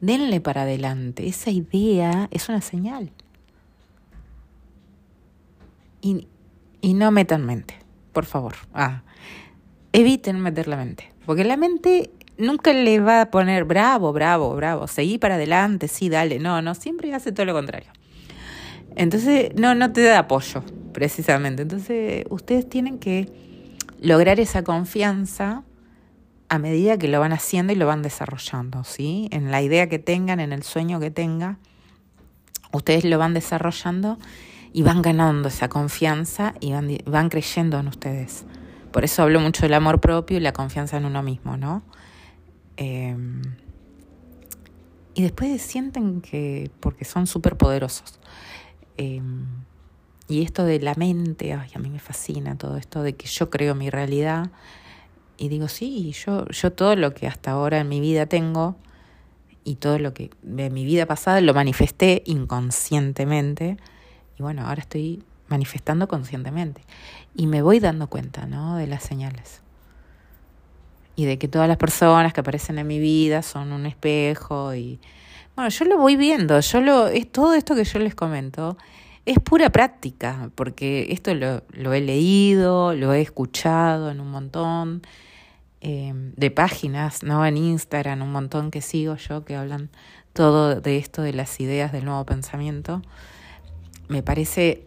denle 0.00 0.40
para 0.40 0.62
adelante. 0.62 1.26
Esa 1.26 1.50
idea 1.50 2.28
es 2.30 2.48
una 2.48 2.60
señal. 2.60 3.10
Y, 6.00 6.28
y 6.80 6.94
no 6.94 7.10
metan 7.10 7.44
mente, 7.44 7.74
por 8.12 8.26
favor. 8.26 8.54
Ah, 8.72 9.02
eviten 9.92 10.40
meter 10.40 10.68
la 10.68 10.76
mente. 10.76 11.12
Porque 11.26 11.44
la 11.44 11.56
mente 11.56 12.10
nunca 12.38 12.72
le 12.72 13.00
va 13.00 13.22
a 13.22 13.30
poner 13.30 13.64
bravo, 13.64 14.12
bravo, 14.12 14.54
bravo, 14.54 14.86
seguí 14.86 15.18
para 15.18 15.34
adelante, 15.34 15.88
sí, 15.88 16.08
dale. 16.08 16.38
No, 16.38 16.62
no, 16.62 16.74
siempre 16.74 17.12
hace 17.14 17.32
todo 17.32 17.46
lo 17.46 17.54
contrario. 17.54 17.90
Entonces, 18.94 19.52
no, 19.56 19.74
no 19.74 19.92
te 19.92 20.02
da 20.02 20.20
apoyo, 20.20 20.62
precisamente. 20.92 21.62
Entonces, 21.62 22.24
ustedes 22.30 22.68
tienen 22.68 22.98
que 22.98 23.43
lograr 24.04 24.38
esa 24.38 24.62
confianza 24.62 25.64
a 26.50 26.58
medida 26.58 26.98
que 26.98 27.08
lo 27.08 27.20
van 27.20 27.32
haciendo 27.32 27.72
y 27.72 27.76
lo 27.76 27.86
van 27.86 28.02
desarrollando, 28.02 28.84
¿sí? 28.84 29.28
En 29.32 29.50
la 29.50 29.62
idea 29.62 29.88
que 29.88 29.98
tengan, 29.98 30.40
en 30.40 30.52
el 30.52 30.62
sueño 30.62 31.00
que 31.00 31.10
tengan, 31.10 31.58
ustedes 32.72 33.04
lo 33.04 33.18
van 33.18 33.32
desarrollando 33.32 34.18
y 34.74 34.82
van 34.82 35.00
ganando 35.00 35.48
esa 35.48 35.68
confianza 35.68 36.54
y 36.60 36.72
van, 36.72 36.98
van 37.06 37.30
creyendo 37.30 37.78
en 37.78 37.88
ustedes. 37.88 38.44
Por 38.92 39.04
eso 39.04 39.22
hablo 39.22 39.40
mucho 39.40 39.62
del 39.62 39.72
amor 39.72 40.00
propio 40.00 40.36
y 40.36 40.40
la 40.40 40.52
confianza 40.52 40.98
en 40.98 41.06
uno 41.06 41.22
mismo, 41.22 41.56
¿no? 41.56 41.82
Eh, 42.76 43.16
y 45.14 45.22
después 45.22 45.62
sienten 45.62 46.20
que, 46.20 46.70
porque 46.80 47.06
son 47.06 47.26
súper 47.26 47.56
poderosos. 47.56 48.20
Eh, 48.98 49.22
y 50.26 50.42
esto 50.42 50.64
de 50.64 50.80
la 50.80 50.94
mente, 50.94 51.52
ay, 51.52 51.70
a 51.74 51.78
mí 51.78 51.90
me 51.90 51.98
fascina 51.98 52.56
todo 52.56 52.76
esto 52.76 53.02
de 53.02 53.14
que 53.14 53.26
yo 53.26 53.50
creo 53.50 53.74
mi 53.74 53.90
realidad. 53.90 54.50
Y 55.36 55.48
digo, 55.48 55.68
sí, 55.68 56.12
yo, 56.12 56.46
yo 56.48 56.72
todo 56.72 56.96
lo 56.96 57.12
que 57.12 57.26
hasta 57.26 57.50
ahora 57.50 57.80
en 57.80 57.88
mi 57.88 58.00
vida 58.00 58.26
tengo 58.26 58.76
y 59.64 59.76
todo 59.76 59.98
lo 59.98 60.14
que 60.14 60.30
de 60.42 60.70
mi 60.70 60.84
vida 60.84 61.06
pasada 61.06 61.40
lo 61.40 61.52
manifesté 61.52 62.22
inconscientemente. 62.24 63.76
Y 64.38 64.42
bueno, 64.42 64.66
ahora 64.66 64.80
estoy 64.80 65.22
manifestando 65.48 66.08
conscientemente. 66.08 66.82
Y 67.34 67.46
me 67.46 67.60
voy 67.60 67.80
dando 67.80 68.06
cuenta, 68.06 68.46
¿no? 68.46 68.76
De 68.76 68.86
las 68.86 69.02
señales. 69.02 69.60
Y 71.16 71.26
de 71.26 71.38
que 71.38 71.48
todas 71.48 71.68
las 71.68 71.76
personas 71.76 72.32
que 72.32 72.40
aparecen 72.40 72.78
en 72.78 72.86
mi 72.86 72.98
vida 72.98 73.42
son 73.42 73.72
un 73.72 73.84
espejo. 73.84 74.74
Y 74.74 75.00
bueno, 75.54 75.68
yo 75.68 75.84
lo 75.84 75.98
voy 75.98 76.16
viendo. 76.16 76.58
Yo 76.60 76.80
lo, 76.80 77.08
es 77.08 77.30
todo 77.30 77.54
esto 77.54 77.74
que 77.74 77.84
yo 77.84 77.98
les 77.98 78.14
comento 78.14 78.78
es 79.26 79.38
pura 79.38 79.70
práctica, 79.70 80.50
porque 80.54 81.06
esto 81.10 81.34
lo, 81.34 81.62
lo 81.70 81.92
he 81.94 82.00
leído, 82.00 82.94
lo 82.94 83.12
he 83.14 83.22
escuchado 83.22 84.10
en 84.10 84.20
un 84.20 84.30
montón 84.30 85.02
eh, 85.80 86.12
de 86.14 86.50
páginas, 86.50 87.22
¿no? 87.22 87.44
En 87.46 87.56
Instagram, 87.56 88.22
un 88.22 88.32
montón 88.32 88.70
que 88.70 88.82
sigo 88.82 89.16
yo 89.16 89.44
que 89.44 89.56
hablan 89.56 89.90
todo 90.32 90.80
de 90.80 90.98
esto, 90.98 91.22
de 91.22 91.32
las 91.32 91.58
ideas 91.60 91.92
del 91.92 92.04
nuevo 92.04 92.24
pensamiento. 92.26 93.00
Me 94.08 94.22
parece 94.22 94.86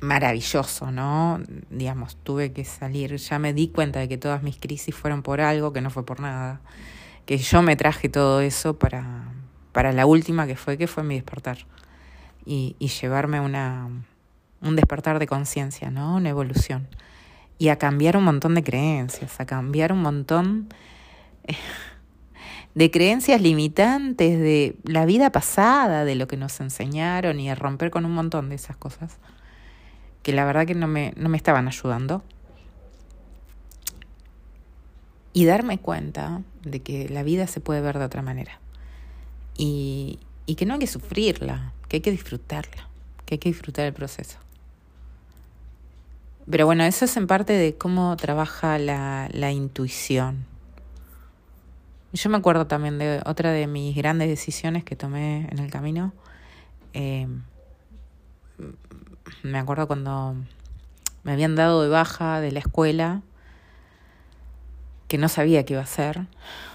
maravilloso, 0.00 0.90
¿no? 0.90 1.40
Digamos, 1.70 2.16
tuve 2.16 2.52
que 2.52 2.64
salir, 2.64 3.16
ya 3.16 3.38
me 3.38 3.52
di 3.52 3.68
cuenta 3.68 4.00
de 4.00 4.08
que 4.08 4.18
todas 4.18 4.42
mis 4.42 4.58
crisis 4.58 4.94
fueron 4.94 5.22
por 5.22 5.40
algo, 5.40 5.72
que 5.72 5.80
no 5.80 5.90
fue 5.90 6.04
por 6.04 6.20
nada, 6.20 6.60
que 7.24 7.38
yo 7.38 7.62
me 7.62 7.76
traje 7.76 8.08
todo 8.08 8.40
eso 8.40 8.78
para, 8.78 9.32
para 9.72 9.92
la 9.92 10.06
última 10.06 10.46
que 10.46 10.56
fue, 10.56 10.76
que 10.76 10.88
fue 10.88 11.04
mi 11.04 11.14
despertar 11.14 11.58
y, 12.48 12.76
y 12.78 12.88
llevarme 12.88 13.40
una, 13.40 13.88
un 14.62 14.74
despertar 14.74 15.18
de 15.18 15.26
conciencia, 15.26 15.90
¿no? 15.90 16.16
Una 16.16 16.30
evolución. 16.30 16.88
Y 17.58 17.68
a 17.68 17.76
cambiar 17.76 18.16
un 18.16 18.24
montón 18.24 18.54
de 18.54 18.64
creencias, 18.64 19.38
a 19.38 19.44
cambiar 19.44 19.92
un 19.92 20.00
montón 20.00 20.68
eh, 21.44 21.54
de 22.74 22.90
creencias 22.90 23.42
limitantes 23.42 24.38
de 24.38 24.76
la 24.84 25.04
vida 25.04 25.30
pasada, 25.30 26.06
de 26.06 26.14
lo 26.14 26.26
que 26.26 26.38
nos 26.38 26.58
enseñaron 26.60 27.38
y 27.38 27.50
a 27.50 27.54
romper 27.54 27.90
con 27.90 28.06
un 28.06 28.12
montón 28.12 28.48
de 28.48 28.54
esas 28.54 28.76
cosas 28.76 29.18
que 30.22 30.32
la 30.32 30.44
verdad 30.46 30.66
que 30.66 30.74
no 30.74 30.86
me, 30.86 31.12
no 31.16 31.28
me 31.28 31.36
estaban 31.36 31.68
ayudando. 31.68 32.22
Y 35.34 35.44
darme 35.44 35.78
cuenta 35.78 36.42
de 36.64 36.80
que 36.80 37.08
la 37.10 37.22
vida 37.22 37.46
se 37.46 37.60
puede 37.60 37.80
ver 37.80 37.98
de 37.98 38.06
otra 38.06 38.22
manera. 38.22 38.58
Y, 39.56 40.18
y 40.46 40.54
que 40.54 40.66
no 40.66 40.74
hay 40.74 40.80
que 40.80 40.86
sufrirla, 40.86 41.74
que 41.88 41.96
hay 41.96 42.00
que 42.00 42.10
disfrutarla, 42.10 42.88
que 43.24 43.34
hay 43.34 43.38
que 43.38 43.48
disfrutar 43.48 43.86
el 43.86 43.92
proceso. 43.92 44.38
Pero 46.50 46.64
bueno, 46.64 46.84
eso 46.84 47.04
es 47.04 47.16
en 47.16 47.26
parte 47.26 47.52
de 47.52 47.76
cómo 47.76 48.16
trabaja 48.16 48.78
la, 48.78 49.28
la 49.32 49.50
intuición. 49.52 50.46
Yo 52.12 52.30
me 52.30 52.38
acuerdo 52.38 52.66
también 52.66 52.98
de 52.98 53.20
otra 53.26 53.52
de 53.52 53.66
mis 53.66 53.94
grandes 53.94 54.28
decisiones 54.28 54.82
que 54.82 54.96
tomé 54.96 55.46
en 55.50 55.58
el 55.58 55.70
camino. 55.70 56.14
Eh, 56.94 57.28
me 59.42 59.58
acuerdo 59.58 59.86
cuando 59.86 60.36
me 61.22 61.32
habían 61.32 61.54
dado 61.54 61.82
de 61.82 61.90
baja 61.90 62.40
de 62.40 62.50
la 62.50 62.60
escuela, 62.60 63.20
que 65.06 65.18
no 65.18 65.28
sabía 65.28 65.64
qué 65.64 65.74
iba 65.74 65.82
a 65.82 65.84
hacer 65.84 66.26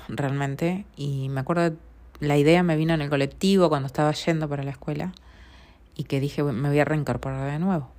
realmente, 0.08 0.86
y 0.95 1.30
me 1.30 1.41
acuerdo 1.41 1.76
la 2.19 2.38
idea 2.38 2.63
me 2.63 2.76
vino 2.76 2.93
en 2.93 3.02
el 3.02 3.10
colectivo 3.10 3.69
cuando 3.69 3.88
estaba 3.88 4.12
yendo 4.12 4.47
para 4.47 4.63
la 4.63 4.71
escuela 4.71 5.13
y 5.95 6.06
que 6.06 6.19
dije 6.19 6.43
me 6.43 6.69
voy 6.69 6.80
a 6.80 6.86
reincorporar 6.86 7.52
de 7.52 7.60
nuevo. 7.60 7.89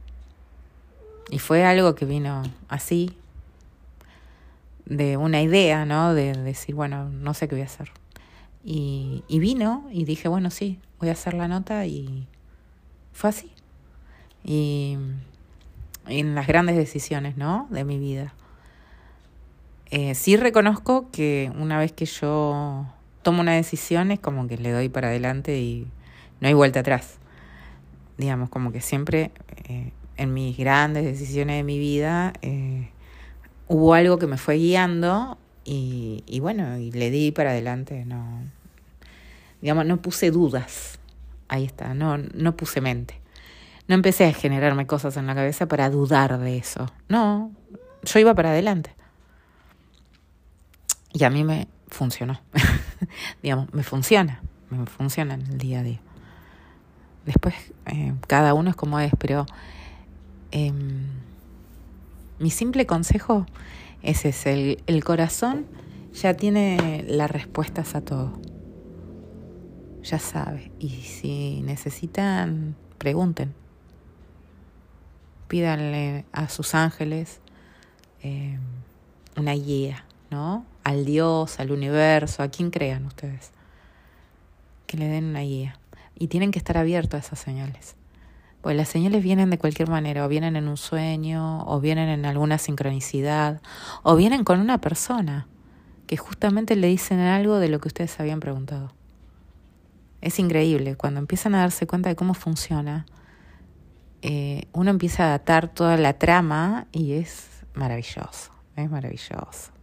Y 1.31 1.39
fue 1.39 1.65
algo 1.65 1.95
que 1.95 2.05
vino 2.05 2.43
así, 2.69 3.17
de 4.85 5.17
una 5.17 5.41
idea, 5.41 5.85
¿no? 5.85 6.13
De, 6.13 6.33
decir, 6.35 6.75
bueno, 6.75 7.09
no 7.09 7.35
sé 7.35 7.49
qué 7.49 7.55
voy 7.55 7.63
a 7.63 7.67
hacer. 7.67 7.91
Y, 8.63 9.25
y 9.29 9.39
vino 9.39 9.89
y 9.91 10.05
dije, 10.05 10.29
bueno, 10.29 10.51
sí, 10.51 10.79
voy 11.01 11.09
a 11.09 11.13
hacer 11.13 11.35
la 11.35 11.49
nota 11.49 11.87
y 11.87 12.27
fue 13.13 13.31
así. 13.31 13.51
Y 14.45 14.99
en 16.07 16.35
las 16.35 16.47
grandes 16.47 16.77
decisiones, 16.77 17.37
¿no? 17.37 17.67
De 17.71 17.85
mi 17.85 17.99
vida. 17.99 18.35
Eh, 19.91 20.15
sí 20.15 20.37
reconozco 20.37 21.11
que 21.13 21.53
una 21.59 21.79
vez 21.79 21.93
que 21.93 22.05
yo 22.05 22.87
tomo 23.25 23.41
una 23.41 23.55
decisión 23.55 24.13
es 24.13 24.21
como 24.21 24.47
que 24.47 24.57
le 24.57 24.71
doy 24.71 24.89
para 24.89 25.09
adelante 25.09 25.59
y 25.59 25.89
no 26.41 26.47
hay 26.47 26.55
vuelta 26.55 26.81
atrás. 26.81 27.19
Digamos, 28.17 28.51
como 28.51 28.71
que 28.71 28.81
siempre 28.81 29.33
eh, 29.65 29.91
en 30.17 30.33
mis 30.33 30.57
grandes 30.57 31.05
decisiones 31.05 31.57
de 31.57 31.65
mi 31.65 31.81
vida 31.81 32.35
eh, 32.43 32.91
hubo 33.67 33.95
algo 33.95 34.19
que 34.19 34.29
me 34.29 34.37
fue 34.37 34.57
guiando 34.57 35.39
y, 35.65 36.23
y 36.27 36.39
bueno, 36.39 36.79
y 36.79 36.93
le 36.93 37.11
di 37.11 37.33
para 37.33 37.51
adelante, 37.51 38.05
no, 38.05 38.43
digamos, 39.61 39.87
no 39.87 40.01
puse 40.01 40.31
dudas, 40.31 41.01
ahí 41.49 41.65
está, 41.65 41.95
no, 41.95 42.19
no 42.19 42.57
puse 42.57 42.81
mente. 42.81 43.21
No 43.89 43.95
empecé 43.95 44.27
a 44.27 44.33
generarme 44.33 44.87
cosas 44.87 45.17
en 45.17 45.27
la 45.27 45.35
cabeza 45.35 45.67
para 45.67 45.91
dudar 45.91 46.39
de 46.39 46.57
eso. 46.57 46.91
No, 47.09 47.53
yo 48.03 48.19
iba 48.19 48.35
para 48.35 48.51
adelante. 48.51 48.95
Y 51.13 51.25
a 51.25 51.31
mí 51.31 51.45
me 51.45 51.69
funcionó. 51.89 52.41
Digamos, 53.43 53.73
me 53.73 53.83
funciona. 53.83 54.43
Me 54.71 54.87
funciona 54.87 55.35
en 55.35 55.43
el 55.43 55.59
día 55.59 55.81
a 55.81 55.83
día. 55.83 56.01
Después, 57.27 57.55
eh, 57.87 58.15
cada 58.27 58.55
uno 58.55 58.71
es 58.71 58.77
como 58.77 59.01
es, 59.01 59.13
pero 59.19 59.47
em, 60.51 61.07
mi 62.39 62.51
simple 62.51 62.87
consejo 62.87 63.47
es 64.03 64.25
ese. 64.25 64.53
El, 64.53 64.83
el 64.87 65.05
corazón 65.05 65.67
ya 66.13 66.35
tiene 66.35 67.05
las 67.09 67.31
respuestas 67.31 67.95
a 67.95 68.01
todo. 68.01 68.33
Ya 70.03 70.19
sabe. 70.19 70.71
Y 70.79 70.91
si 70.91 71.63
necesitan, 71.63 72.77
pregunten. 72.99 73.55
Pídanle 75.49 76.25
a 76.33 76.49
sus 76.49 76.75
ángeles 76.75 77.41
eh, 78.23 78.59
una 79.37 79.53
guía, 79.53 80.05
¿no? 80.31 80.65
Al 80.85 81.07
Dios, 81.07 81.59
al 81.59 81.73
universo, 81.73 82.43
a 82.43 82.49
quien 82.49 82.71
crean 82.71 83.07
ustedes, 83.07 83.51
que 84.87 84.99
le 84.99 85.09
den 85.09 85.25
una 85.25 85.41
guía. 85.41 85.79
Y 86.15 86.29
tienen 86.29 86.53
que 86.53 86.59
estar 86.59 86.79
abiertos 86.79 87.15
a 87.15 87.27
esas 87.27 87.41
señales. 87.41 87.97
Pues 88.61 88.77
las 88.77 88.89
señales 88.89 89.23
vienen 89.23 89.51
de 89.51 89.59
cualquier 89.59 89.89
manera, 89.89 90.25
o 90.25 90.29
vienen 90.29 90.57
en 90.57 90.69
un 90.69 90.77
sueño, 90.77 91.65
o 91.67 91.81
vienen 91.81 92.09
en 92.09 92.25
alguna 92.27 92.59
sincronicidad, 92.59 93.61
o 94.03 94.15
vienen 94.15 94.45
con 94.45 94.61
una 94.61 94.81
persona 94.81 95.49
que 96.07 96.17
justamente 96.17 96.77
le 96.77 96.87
dicen 96.87 97.19
algo 97.19 97.59
de 97.59 97.69
lo 97.69 97.81
que 97.81 97.89
ustedes 97.89 98.21
habían 98.21 98.41
preguntado. 98.41 98.93
Es 100.21 100.39
increíble, 100.39 100.97
cuando 100.97 101.21
empiezan 101.21 101.55
a 101.55 101.61
darse 101.61 101.87
cuenta 101.87 102.09
de 102.09 102.17
cómo 102.17 102.35
funciona, 102.35 103.05
eh, 104.23 104.67
uno 104.73 104.91
empieza 104.91 105.25
a 105.25 105.27
adaptar 105.29 105.69
toda 105.69 105.97
la 105.99 106.15
trama 106.19 106.87
y 106.93 107.13
es 107.13 107.47
maravilloso, 107.75 108.51
es 108.77 108.91
maravilloso 108.91 109.75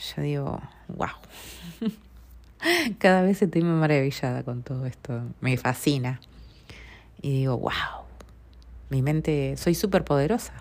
yo 0.00 0.22
digo, 0.22 0.62
wow. 0.88 1.08
Cada 2.98 3.22
vez 3.22 3.40
estoy 3.42 3.62
más 3.62 3.78
maravillada 3.78 4.42
con 4.42 4.62
todo 4.62 4.86
esto. 4.86 5.22
Me 5.40 5.56
fascina. 5.56 6.20
Y 7.22 7.30
digo, 7.40 7.58
wow. 7.58 8.04
Mi 8.88 9.02
mente, 9.02 9.56
soy 9.56 9.74
súper 9.74 10.04
poderosa. 10.04 10.52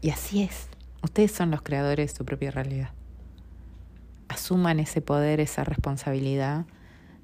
Y 0.00 0.10
así 0.10 0.42
es. 0.42 0.68
Ustedes 1.02 1.32
son 1.32 1.50
los 1.50 1.62
creadores 1.62 2.12
de 2.12 2.16
su 2.16 2.24
propia 2.24 2.50
realidad. 2.50 2.90
Asuman 4.28 4.80
ese 4.80 5.00
poder, 5.00 5.40
esa 5.40 5.64
responsabilidad 5.64 6.66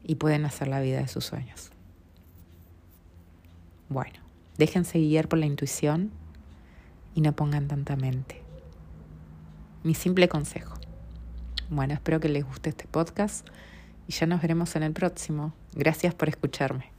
y 0.04 0.16
pueden 0.16 0.44
hacer 0.44 0.68
la 0.68 0.80
vida 0.80 0.98
de 0.98 1.08
sus 1.08 1.24
sueños. 1.24 1.70
Bueno, 3.88 4.20
déjense 4.56 4.98
guiar 4.98 5.28
por 5.28 5.38
la 5.38 5.46
intuición 5.46 6.10
y 7.14 7.20
no 7.20 7.32
pongan 7.34 7.68
tanta 7.68 7.96
mente 7.96 8.41
mi 9.82 9.94
simple 9.94 10.28
consejo. 10.28 10.74
Bueno, 11.70 11.94
espero 11.94 12.20
que 12.20 12.28
les 12.28 12.44
guste 12.44 12.70
este 12.70 12.86
podcast 12.86 13.46
y 14.06 14.12
ya 14.12 14.26
nos 14.26 14.42
veremos 14.42 14.76
en 14.76 14.82
el 14.82 14.92
próximo. 14.92 15.54
Gracias 15.74 16.14
por 16.14 16.28
escucharme. 16.28 16.91